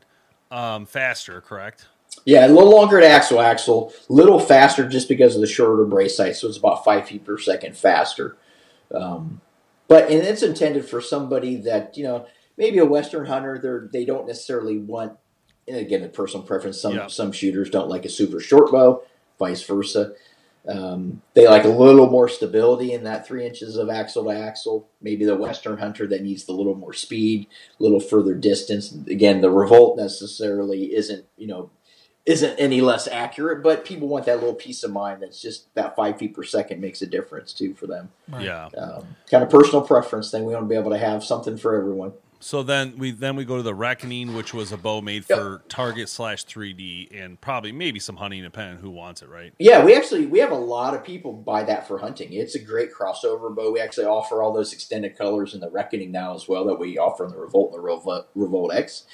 [0.51, 1.87] um, faster, correct?
[2.25, 5.85] Yeah, a little longer at axle axle, a little faster just because of the shorter
[5.85, 6.37] brace height.
[6.37, 8.37] So it's about five feet per second faster.
[8.95, 9.41] Um,
[9.89, 12.27] but and it's intended for somebody that you know
[12.57, 13.59] maybe a western hunter.
[13.59, 15.15] They're they don't necessarily want.
[15.67, 16.81] And again, a personal preference.
[16.81, 17.07] Some Yeah.
[17.09, 19.03] some shooters don't like a super short bow,
[19.39, 20.13] vice versa.
[20.67, 24.89] Um, they like a little more stability in that three inches of axle to axle.
[25.01, 27.47] Maybe the Western hunter that needs the little more speed,
[27.81, 28.93] a little further distance.
[29.09, 31.71] Again, the revolt necessarily isn't you know
[32.29, 35.23] isn't any less accurate, but people want that little peace of mind.
[35.23, 38.11] That's just that five feet per second makes a difference too for them.
[38.29, 38.45] Right.
[38.45, 38.67] Yeah.
[38.77, 40.45] Um, kind of personal preference thing.
[40.45, 42.13] We want to be able to have something for everyone.
[42.41, 45.63] So then we then we go to the Reckoning, which was a bow made for
[45.69, 49.53] Target slash 3D, and probably maybe some hunting, depending on who wants it, right?
[49.59, 52.33] Yeah, we actually we have a lot of people buy that for hunting.
[52.35, 53.73] It's a great crossover bow.
[53.73, 56.99] We actually offer all those extended colors in the Reckoning now as well that we
[56.99, 59.05] offer in the Revolt and the Revolt, Revolt X.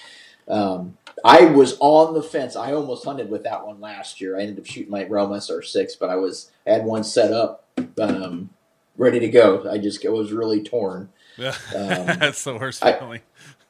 [0.49, 2.55] Um, I was on the fence.
[2.57, 4.37] I almost hunted with that one last year.
[4.39, 7.67] I ended up shooting my Realm SR6, but I was I had one set up,
[7.99, 8.51] um,
[8.97, 9.69] ready to go.
[9.71, 11.11] I just I was really torn.
[11.39, 13.21] Yeah, Um, that's the worst I- feeling.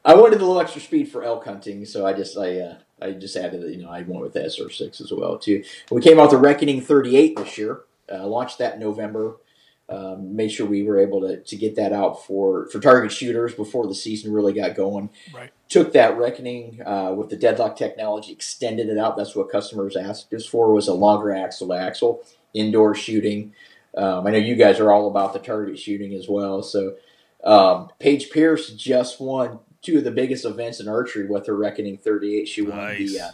[0.06, 3.12] I wanted a little extra speed for elk hunting, so I just I uh, I
[3.12, 5.64] just added you know I went with the SR6 as well too.
[5.90, 7.82] We came out the Reckoning 38 this year.
[8.12, 9.36] Uh, launched that in November.
[9.86, 13.54] Um, made sure we were able to, to get that out for for target shooters
[13.54, 15.10] before the season really got going.
[15.34, 15.50] Right.
[15.68, 19.16] Took that Reckoning uh, with the deadlock technology, extended it out.
[19.16, 22.22] That's what customers asked us for was a longer axle to axle
[22.54, 23.52] indoor shooting.
[23.96, 26.96] Um, I know you guys are all about the target shooting as well, so.
[27.44, 31.98] Um, Paige Pierce just won two of the biggest events in archery with her Reckoning
[31.98, 32.48] 38.
[32.48, 33.12] She won Nice.
[33.12, 33.30] the uh,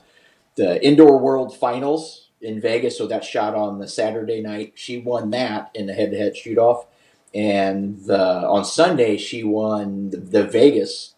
[0.56, 4.72] the Indoor World Finals in Vegas, so that shot on the Saturday night.
[4.74, 6.86] She won that in the head-to-head shoot-off,
[7.34, 11.14] and the, on Sunday she won the, the Vegas.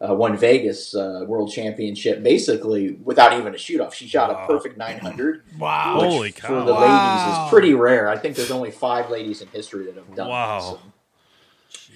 [0.00, 3.94] Uh, won Vegas uh, World Championship basically without even a shoot off.
[3.94, 4.44] She shot Wow.
[4.44, 5.42] a perfect 900.
[5.58, 6.00] Wow.
[6.00, 6.64] which Holy For cow.
[6.64, 6.80] the Wow.
[6.80, 8.08] ladies is pretty rare.
[8.10, 10.58] I think there's only five ladies in history that have done Wow.
[10.58, 10.66] that.
[10.66, 10.80] so.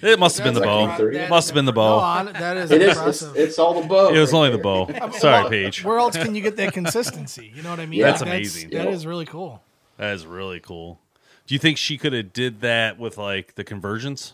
[0.01, 0.83] It must have been the That's bow.
[0.85, 1.17] like 30.
[1.17, 1.99] It must have been the No, bow.
[1.99, 2.89] hon- that is It is.
[2.89, 3.35] It's, impressive.
[3.35, 4.13] it's all the bow.
[4.13, 4.99] It was right only the there.
[5.07, 5.11] bow.
[5.17, 5.83] Sorry, Paige.
[5.83, 7.51] Where else can you get that consistency?
[7.55, 7.99] You know what I mean?
[7.99, 8.11] Yeah.
[8.11, 8.69] That's amazing.
[8.69, 8.91] That is Yeah.
[8.91, 9.61] is really cool.
[9.97, 10.99] That is really cool.
[11.47, 14.33] Do you think she could have did that with like the conversions?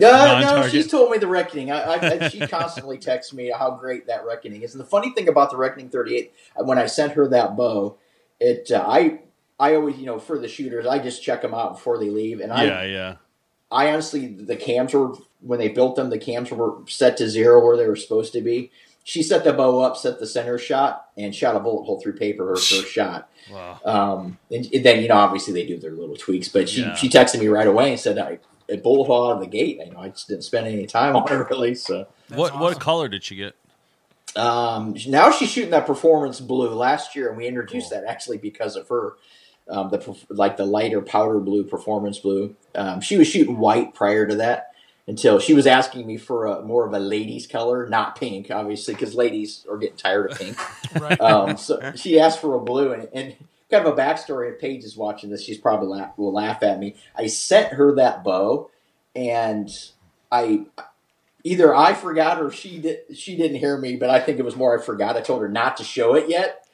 [0.00, 1.70] No, no, she's told me the reckoning.
[1.70, 4.74] I, I, I- she constantly texts me how great that reckoning is.
[4.74, 7.96] And the funny thing about the reckoning 38, uh, when I sent her that bow,
[8.40, 9.20] it uh, I
[9.60, 12.40] I always you know for the shooters I just check them out before they leave,
[12.40, 13.14] and I yeah, yeah.
[13.70, 17.64] I honestly the cams were when they built them the cams were set to zero
[17.64, 18.70] where they were supposed to be.
[19.04, 22.14] She set the bow up, set the center shot, and shot a bullet hole through
[22.16, 23.28] paper her first shot.
[23.50, 23.78] Wow.
[23.84, 26.94] Um, and, and then you know obviously they do their little tweaks, but she Yeah.
[26.94, 29.78] she texted me right away and said I a bullet hole out of the gate.
[29.84, 31.74] You know I just didn't spend any time on it really.
[31.76, 32.80] So what what awesome.
[32.80, 33.54] color did she get?
[34.34, 36.68] um, now she's shooting that performance blue.
[36.70, 39.14] Last year, and we introduced that actually because of her.
[39.68, 42.54] Um, the like the lighter powder blue performance blue.
[42.74, 44.72] Um, she was shooting white prior to that,
[45.06, 48.94] until she was asking me for a more of a ladies color, not pink, obviously,
[48.94, 50.56] because ladies are getting tired of pink.
[51.00, 51.20] Right.
[51.20, 53.36] Um, so she asked for a blue, and, and
[53.70, 54.54] kind of a backstory.
[54.54, 56.94] If Paige is watching this, she's probably laugh, will laugh at me.
[57.14, 58.70] I sent her that bow,
[59.14, 59.68] and
[60.32, 60.64] I
[61.44, 63.00] either I forgot or she did.
[63.14, 65.16] She didn't hear me, but I think it was more I forgot.
[65.16, 66.65] I told her not to show it yet.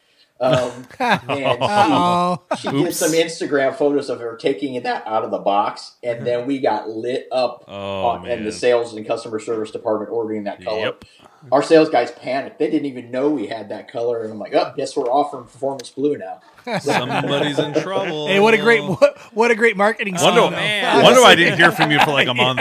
[0.42, 5.38] Um, and she, she did some Instagram photos of her taking that out of the
[5.38, 9.70] box, and then we got lit up Oh, on, in the sales and customer service
[9.70, 10.78] department ordering that color.
[10.80, 11.04] Yep.
[11.50, 14.54] Our sales guys panicked; they didn't even know we had that color, and I'm like,
[14.54, 16.40] "Oh, guess we're offering performance blue now."
[16.80, 18.28] Somebody's in trouble.
[18.28, 20.26] Hey, what a great what, what a great marketing scheme.
[20.34, 20.50] Wonder, though.
[20.50, 21.02] man.
[21.02, 22.60] wonder why I didn't hear from you for like a month.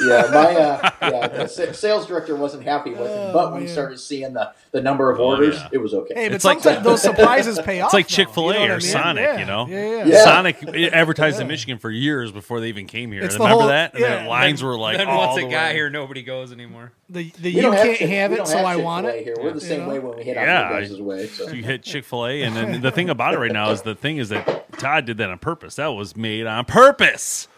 [0.00, 3.72] yeah, my uh, yeah, the sales director wasn't happy with it, but when we Oh,
[3.72, 5.68] started seeing the, the number of Oh, orders, yeah.
[5.72, 6.14] it was okay.
[6.14, 7.88] Hey, but It's like- sometimes those surprises pay off.
[7.88, 8.08] It's like.
[8.08, 8.80] Chick Fil A You know or I mean?
[8.80, 9.66] Sonic, Yeah, you know.
[9.66, 10.04] Yeah, yeah.
[10.04, 10.24] Yeah.
[10.24, 13.22] Sonic advertised in Michigan for years before they even came here.
[13.22, 13.92] It's Remember whole- that?
[13.94, 14.22] And yeah.
[14.24, 15.74] the lines were like then all once the it got way.
[15.74, 16.92] here, nobody goes anymore.
[17.12, 19.22] The, the you can't Chick- have it, don't so I want it.
[19.24, 19.36] Here.
[19.38, 19.88] We're the You same know?
[19.90, 21.26] way when we hit Yeah, out you guys' way.
[21.26, 21.50] So.
[21.50, 23.94] You hit Chick Fil A, and then the thing about it right now is the
[23.94, 25.76] thing is that Todd did that on purpose.
[25.76, 27.48] That was made on purpose.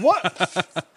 [0.00, 0.24] What?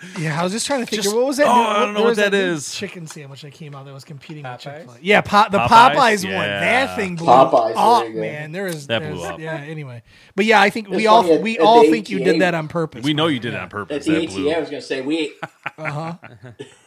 [0.17, 1.03] yeah, I was just trying to think.
[1.03, 1.47] Just- what was that?
[1.47, 2.73] oh, new- I don't know what was that new is.
[2.73, 4.97] Chicken sandwich that came out that was competing with Chick Fil A.
[5.01, 5.93] Yeah, po- the Popeyes?
[5.93, 6.31] Popeyes, one.
[6.45, 6.59] Yeah.
[6.61, 8.21] That thing blew Popeyes, up, you go.
[8.21, 8.53] man.
[8.53, 9.39] There is That there's- blew up.
[9.41, 9.55] Yeah.
[9.57, 10.03] Anyway,
[10.37, 12.39] but yeah, I think It's we all at- we at all the think you did
[12.39, 13.03] that on purpose.
[13.03, 14.05] We know you did it on At purpose.
[14.05, 14.49] the That blew.
[14.51, 15.33] ATA, I was going to say we.
[15.77, 16.13] Uh huh.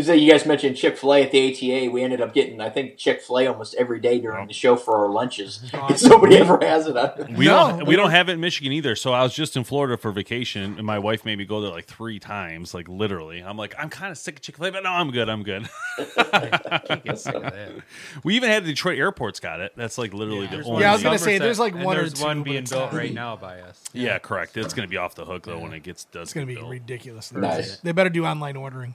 [0.00, 1.90] So you guys mentioned Chick Fil A at the ATA.
[1.90, 4.74] We ended up getting, I think, Chick Fil A almost every day during the show
[4.74, 5.58] for our lunches.
[5.70, 6.96] Because nobody ever has it.
[6.96, 7.34] On.
[7.34, 8.96] We No, don't we we don't have it in Michigan either.
[8.96, 11.70] So I was just in Florida for vacation, and my wife made me go there
[11.70, 13.40] like three times, like literally.
[13.40, 15.28] I'm like, I'm kind of sick of Chick Fil A, but no, I'm good.
[15.28, 15.68] I'm good.
[15.98, 17.72] Get sick of that.
[18.24, 19.72] we even had the Detroit airport's got it.
[19.76, 20.80] That's like literally the only.
[20.80, 22.92] Yeah, I was gonna Somerset, say, there's like and one or two, one being built
[22.92, 23.78] not- right now by us.
[23.92, 24.56] yeah, correct.
[24.56, 26.22] It's gonna be off the hook though when it gets does.
[26.28, 26.70] It's gonna get be built.
[26.70, 27.30] ridiculous.
[27.30, 27.76] Nice.
[27.80, 28.94] They better do online ordering.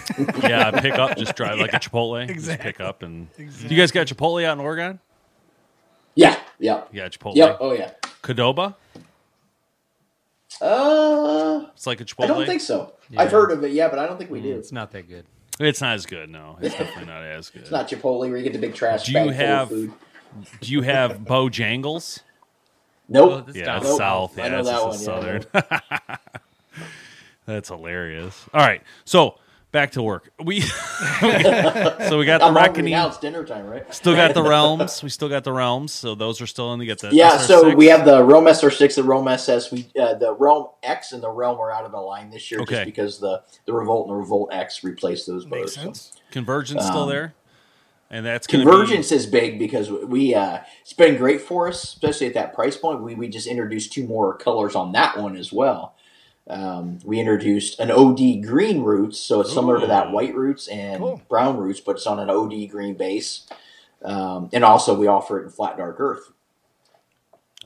[0.42, 2.28] Yeah, pick up, just drive like a Chipotle.
[2.28, 2.70] Exactly.
[2.70, 3.28] Just pick up and.
[3.36, 4.98] Do you guys got Chipotle out in Oregon?
[6.14, 6.82] Yeah, yeah.
[6.92, 7.36] Yeah, Chipotle.
[7.36, 7.90] Yep, oh yeah.
[8.22, 8.74] Qdoba.
[10.60, 12.24] Uh, It's like a Chipotle.
[12.24, 12.92] I don't think so.
[13.16, 14.56] I've heard of it, yeah, but I don't think we do.
[14.56, 15.24] It's not that good.
[15.60, 16.30] It's not as good.
[16.30, 17.62] No, it's definitely not as good.
[17.62, 19.68] It's not Chipotle where you get the big trash Do bag you full have- of
[19.70, 19.92] food.
[20.60, 22.20] Do you have Bojangles?
[23.08, 23.44] Nope.
[23.48, 23.98] Oh, Yeah, it's Nope.
[23.98, 24.38] south.
[24.38, 26.18] I Yeah, know it's that just a one, yeah, southern.
[27.44, 28.46] That's hilarious.
[28.54, 29.34] All right, so
[29.72, 30.30] back to work.
[30.42, 32.92] We so we got the I'm hungry reckoning.
[32.92, 33.08] now.
[33.08, 33.92] It's dinner time, right?
[33.92, 35.02] Still got the realms.
[35.02, 35.92] We still got the realms.
[35.92, 36.80] So those are still in.
[36.80, 37.76] You get the Yeah, so SR6.
[37.76, 39.72] we have the Realm SR6, the Realm SS.
[39.72, 42.60] We uh, the Realm X and the Realm were out of the line this year
[42.60, 42.74] Okay.
[42.76, 45.74] just because the the Revolt and the Revolt X replaced those Makes bows.
[45.74, 45.82] So.
[45.82, 46.12] sense.
[46.30, 47.34] convergence still um, there,
[48.10, 52.26] and that's gonna Convergence is big because we uh, it's been great for us, especially
[52.28, 53.02] at that price point.
[53.02, 55.94] We we just introduced two more colors on that one as well.
[56.48, 60.98] Um, we introduced an OD green roots, so it's similar to that white roots and
[60.98, 61.22] Cool.
[61.28, 63.46] brown roots, but it's on an OD green base.
[64.04, 66.32] Um, and also, we offer it in flat dark earth.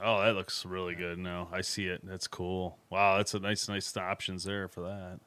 [0.03, 1.19] Oh, that looks really good.
[1.19, 2.03] No, I see it.
[2.05, 2.77] That's cool.
[2.91, 5.21] Wow, that's a nice, nice options there for that.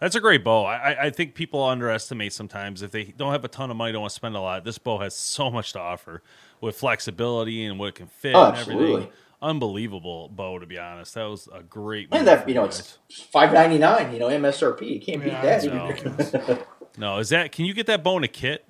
[0.00, 0.64] That's a great bow.
[0.64, 3.92] I, I- I think people underestimate sometimes if they don't have a ton of money,
[3.92, 4.64] don't want to spend a lot.
[4.64, 6.22] This bow has so much to offer
[6.62, 8.82] with flexibility and what it can fit Oh, and everything.
[8.82, 9.12] absolutely.
[9.44, 11.14] Unbelievable bow, to be honest.
[11.14, 12.08] That was a great.
[12.12, 12.98] And that you know guys.
[13.10, 14.12] it's five ninety nine.
[14.12, 14.88] You know MSRP.
[14.88, 15.64] You can't beat that.
[15.66, 16.58] No.
[16.98, 17.52] no, is that?
[17.52, 18.64] Can you get that bow in a kit?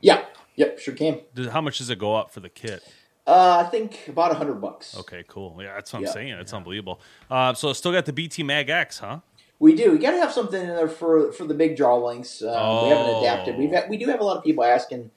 [0.00, 0.24] yeah.
[0.56, 0.80] Yep.
[0.80, 1.20] Sure can.
[1.36, 2.82] Does, how much does it go up for the kit?
[3.26, 4.96] Uh, I think about a hundred bucks.
[4.98, 5.54] Okay, cool.
[5.60, 6.30] Yeah, that's what I'm saying.
[6.32, 7.00] It's unbelievable.
[7.30, 9.20] Uh, so still got the BT Mag X, huh?
[9.60, 9.92] We do.
[9.92, 12.42] We got to have something in there for for the big draw lengths.
[12.42, 12.48] Um,
[12.84, 13.20] We haven't Oh.
[13.20, 13.58] adapted.
[13.58, 15.10] We've had, we do have a lot of people asking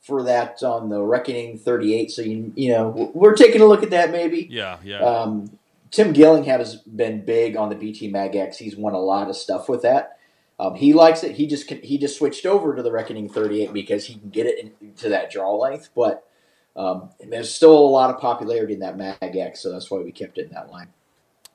[0.00, 2.10] for that on the Reckoning 38.
[2.10, 4.48] So you you know we're taking a look at that maybe.
[4.50, 5.00] Yeah, yeah.
[5.00, 5.58] Um,
[5.90, 8.58] Tim Gillingham has been big on the BT Mag X.
[8.58, 10.18] He's won a lot of stuff with that.
[10.60, 11.36] Um, he likes it.
[11.36, 14.58] He just he just switched over to the Reckoning 38 because he can get it
[14.80, 15.90] in, to that draw length.
[15.94, 16.28] But
[16.74, 20.12] um, there's still a lot of popularity in that Mag X, so that's why we
[20.12, 20.88] kept it in that line.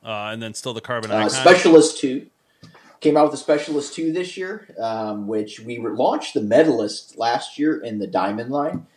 [0.04, 1.30] Uh, and then still the carbon Uh.
[1.30, 2.28] Specialist 2
[3.04, 7.60] came out with the Specialist 2 this year, um, which we launched the Medalist last
[7.60, 8.88] year in the Diamond line.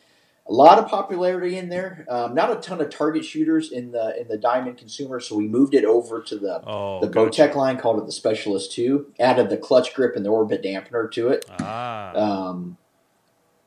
[0.49, 2.07] A lot of popularity in there.
[2.09, 5.49] Um, not a ton of target shooters in the in the Diamond consumer, so we
[5.49, 7.49] moved it over to the Oh, the gotcha.
[7.49, 9.13] Bowtech line, called it the Specialist 2.
[9.19, 11.45] Added the clutch grip and the orbit dampener to it.
[11.59, 12.77] Ah, Um,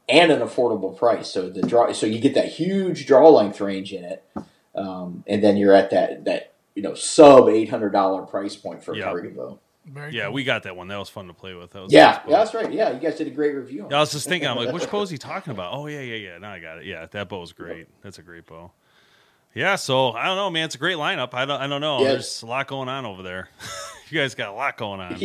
[0.08, 1.28] and an affordable price.
[1.30, 4.24] So the draw, so you get that huge draw length range in it,
[4.74, 8.86] um, and then you're at that that you know sub eight hundred dollar price point
[8.86, 9.04] for a Yeah.
[9.04, 9.60] target bow.
[9.92, 10.34] Very yeah, cool.
[10.34, 10.88] we got that one.
[10.88, 11.72] That was fun to play with.
[11.72, 12.72] That was Yeah, nice yeah, that's right.
[12.72, 13.86] Yeah, you guys did a great review.
[13.86, 15.74] On Yeah, I was just thinking, I'm like, which bow is he talking about?
[15.74, 16.38] Oh yeah, yeah, yeah.
[16.38, 16.86] Now I got it.
[16.86, 17.88] Yeah, that bow is great.
[18.02, 18.72] That's a great bow.
[19.56, 20.66] Yeah, so I don't know, man.
[20.66, 21.34] It's a great lineup.
[21.34, 22.02] I don't, I don't know.
[22.02, 22.10] Yeah.
[22.10, 23.50] There's a lot going on over there.
[24.10, 25.18] you guys got a lot going on.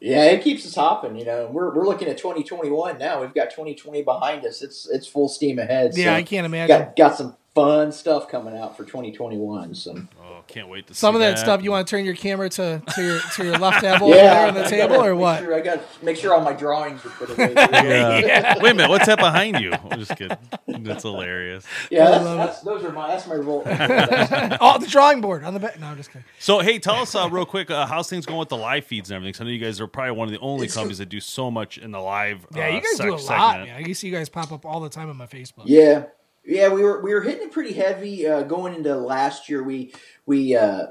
[0.00, 1.16] Yeah, it keeps us hopping.
[1.16, 3.20] You know, we're we're looking at 2021 now.
[3.20, 4.62] We've got 2020 behind us.
[4.62, 5.96] It's it's full steam ahead.
[5.96, 6.78] Yeah, so I can't imagine.
[6.78, 9.74] Got got some fun stuff coming out for 2021.
[9.74, 12.14] So Oh, can't wait to Some see of that, stuff you want to turn your
[12.14, 15.14] camera to, to your to your left elbow yeah, there on the I table or
[15.16, 15.40] what?
[15.40, 17.52] Sure, I got to make sure all my drawings are put away.
[17.56, 18.54] Yeah.
[18.62, 19.72] Wait a minute, what's that behind you?
[19.72, 20.36] I'm just kidding.
[20.68, 21.64] That's hilarious.
[21.90, 23.62] Yeah, that's, that's, those are my that's my role.
[23.64, 25.78] that's- oh, the drawing board on the back.
[25.80, 26.24] No, I'm just kidding.
[26.38, 29.10] So, hey, tell us uh, real quick uh, how's things going with the live feeds
[29.10, 29.32] and everything.
[29.34, 31.20] 'Cause I know you guys are probably one of the only It's- companies that do
[31.20, 32.46] so much in the live.
[32.54, 33.68] Yeah, uh, you guys sec- do a lot, segment.
[33.70, 33.84] man.
[33.88, 35.64] I see you guys pop up all the time on my Facebook.
[35.66, 36.04] Yeah,
[36.48, 39.62] yeah, we were we were hitting it pretty heavy uh, going into last year.
[39.62, 39.92] We
[40.24, 40.86] we uh,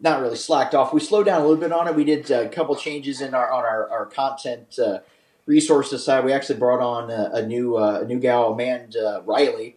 [0.00, 0.92] not really slacked off.
[0.92, 1.94] We slowed down a little bit on it.
[1.94, 4.98] We did uh, a couple changes in our on our our content uh,
[5.46, 6.24] resources side.
[6.24, 9.76] We actually brought on a, a new uh, a new gal, Amanda Riley.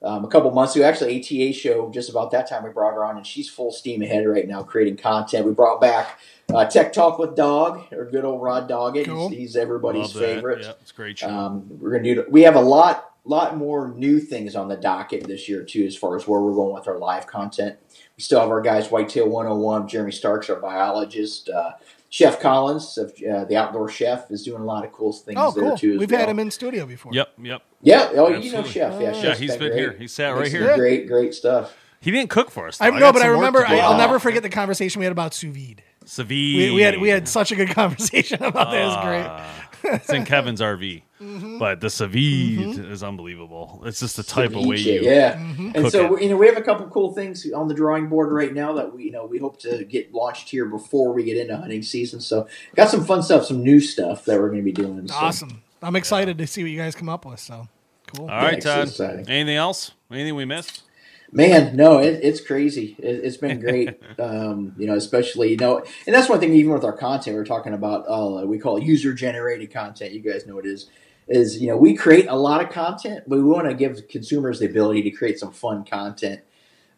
[0.00, 3.04] Um, a couple months ago, actually, ATA show just about that time we brought her
[3.04, 5.44] on, and she's full steam ahead right now creating content.
[5.44, 6.20] We brought back
[6.54, 9.06] uh, Tech Talk with Dog, or good old Rod Doggett.
[9.06, 9.28] Cool.
[9.28, 10.62] He's, he's everybody's favorite.
[10.62, 11.28] Yeah, it's a great show.
[11.28, 12.24] Um, we're gonna do.
[12.30, 15.96] We have a lot, lot more new things on the docket this year too, as
[15.96, 17.76] far as where we're going with our live content.
[18.16, 21.72] We still have our guys, Whitetail One Hundred One, Jeremy Starks, our biologist, uh,
[22.10, 25.50] Chef Collins, of, uh, the outdoor chef, is doing a lot of cool things Oh,
[25.50, 25.76] there cool.
[25.78, 25.92] too.
[25.92, 26.20] As We've well.
[26.20, 27.12] had him in studio before.
[27.14, 27.62] yep, yep.
[27.82, 28.98] Yeah, oh, you know Chef.
[29.00, 29.78] Yeah, Yeah, Chef's he's been great.
[29.78, 29.92] here.
[29.92, 30.74] He sat right here.
[30.76, 31.76] Great, great stuff.
[32.00, 32.78] He didn't cook for us.
[32.78, 32.86] Though.
[32.86, 33.64] I got know, but I remember.
[33.66, 35.82] I, I'll never forget the conversation we had about sous vide.
[36.06, 38.80] Sous We, we had we had such a good conversation about that.
[38.82, 39.67] It was great.
[39.84, 41.58] It's in Kevin's RV, Mm-hmm.
[41.58, 43.82] but the sous vide is unbelievable.
[43.84, 45.00] It's just the type of way you.
[45.02, 45.34] yeah.
[45.34, 45.64] Mm-hmm.
[45.66, 46.22] And cook so it.
[46.22, 48.94] you know we have a couple cool things on the drawing board right now that
[48.94, 52.20] we you know we hope to get launched here before we get into hunting season.
[52.20, 55.08] So got some fun stuff, some new stuff that we're going to be doing.
[55.08, 55.14] So.
[55.16, 55.62] Awesome.
[55.82, 57.40] I'm excited to see what you guys come up with.
[57.40, 57.66] So
[58.14, 58.30] cool.
[58.30, 59.28] All right, it's Todd.
[59.28, 59.90] Anything else?
[60.12, 60.82] Anything we missed?
[61.30, 62.96] Man, no, it, it's crazy.
[62.98, 64.00] It, it's been great.
[64.18, 66.54] um, you know, especially you know, and that's one thing.
[66.54, 68.04] Even with our content, we're talking about.
[68.08, 70.12] Uh, we call it user generated content.
[70.12, 70.88] You guys know what it is.
[71.28, 74.60] Is you know we create a lot of content, but we want to give consumers
[74.60, 76.40] the ability to create some fun content.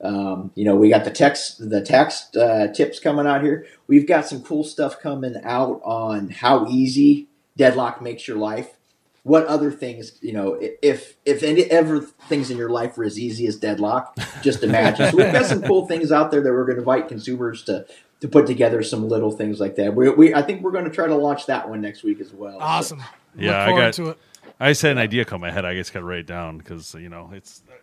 [0.02, 3.66] Um, you know, we got the text, the text uh, tips coming out here.
[3.86, 8.78] We've got some cool stuff coming out on how easy deadlock makes your life.
[9.22, 13.18] What other things, you know, if if any ever things in your life were as
[13.18, 15.10] easy as deadlock, just imagine.
[15.10, 17.84] so we've got some cool things out there that we're going to invite consumers to
[18.20, 19.94] to put together some little things like that.
[19.94, 22.32] We, we I think we're going to try to launch that one next week as
[22.32, 22.58] well.
[22.58, 23.02] So- Awesome.
[23.36, 24.18] Yeah, Look I got- to it.
[24.58, 25.64] I just had an idea come in my head.
[25.64, 27.62] I just got to write it down because you know it's.
[27.68, 27.74] Uh,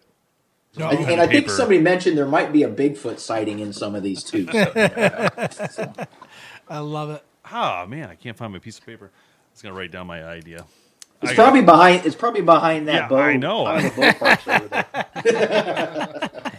[0.80, 3.96] no, and, and I think somebody mentioned there might be a Bigfoot sighting in some
[3.96, 4.46] of these too.
[4.52, 4.72] So.
[6.70, 7.24] I love it.
[7.52, 9.06] Oh man, I can't find my piece of paper.
[9.14, 10.66] I was gonna write down my idea.
[11.22, 12.06] It's I- probably behind.
[12.06, 13.18] It's probably behind that Yeah, bow.
[13.18, 13.82] I know.
[13.82, 16.30] the bow parks over there.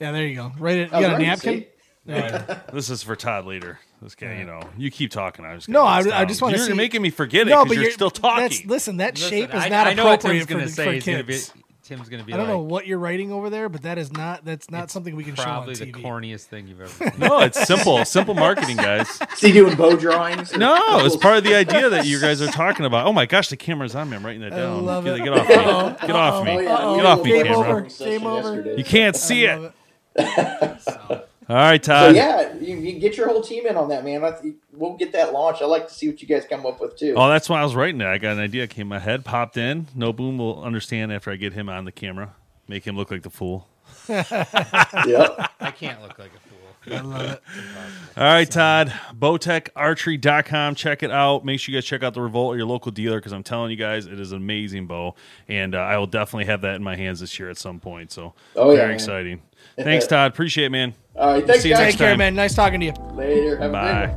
[0.00, 0.50] Yeah, there you go.
[0.58, 0.90] Right, it.
[0.90, 1.60] You I was got a napkin?
[1.60, 1.68] see?
[2.72, 3.78] This is for Todd later.
[4.00, 5.44] This guy, you know, you keep talking.
[5.44, 7.68] I just No, I- I just wanna You're see- making me forget it No, because
[7.68, 8.18] but you're, you're still That's,
[8.58, 8.68] talking.
[8.68, 10.84] listen, that Listen, shape is I, not I know what appropriate for, gonna the- say.
[10.86, 11.52] for He's gonna be, kids.
[11.84, 14.12] Tim's gonna be I don't like, know what you're writing over there, but that is
[14.12, 16.00] not that's not something we can show on probably the TV.
[16.02, 17.12] corniest thing you've ever seen.
[17.18, 19.20] no, it's simple, simple marketing, guys.
[19.32, 20.56] Is he doing bow drawings?
[20.56, 23.06] No, it's part of the idea that you guys are talking about.
[23.06, 24.16] Oh my gosh, the camera's on me.
[24.16, 24.84] I'm writing that down.
[24.86, 25.24] love get, it.
[25.24, 25.54] get off me.
[25.56, 26.52] Uh-oh, Get off me.
[26.52, 26.96] Oh, yeah, Uh-oh.
[26.96, 27.68] Get off me, Game camera.
[27.68, 27.80] over.
[27.82, 28.74] Game over.
[28.76, 29.72] You can't see I it.
[30.16, 32.14] love All right, Todd.
[32.14, 32.16] So Todd.
[32.16, 34.24] yeah, you, you get your whole team in on that, man.
[34.24, 35.60] I th- we'll get that launch.
[35.60, 37.12] I like to see what you guys come up with too.
[37.14, 38.06] Oh, that's why I was writing it.
[38.06, 38.66] I got an idea.
[38.66, 39.86] Came in my head, popped in.
[39.94, 42.34] No boom will understand after I get him on the camera.
[42.68, 43.68] Make him look like the fool.
[44.08, 45.50] yep.
[45.60, 46.58] I can't look like a fool.
[46.90, 47.42] I love it.
[48.16, 48.88] All right, Todd.
[49.14, 50.74] Bowtecharchery.com.
[50.74, 51.44] Check it out.
[51.44, 53.70] Make sure you guys check out the Revolt or your local dealer because I'm telling
[53.70, 55.14] you guys, it is an amazing bow.
[55.48, 58.10] And uh, I will definitely have that in my hands this year at some point.
[58.10, 58.94] So, Oh, yeah, very man.
[58.94, 59.42] exciting.
[59.76, 60.32] Thanks, Todd.
[60.32, 60.94] Appreciate it, man.
[61.16, 61.82] All right, thanks See you guys.
[61.84, 62.34] next Take care, man.
[62.34, 62.92] Nice talking to you.
[63.12, 63.58] Later.
[63.58, 64.16] Have a Bye.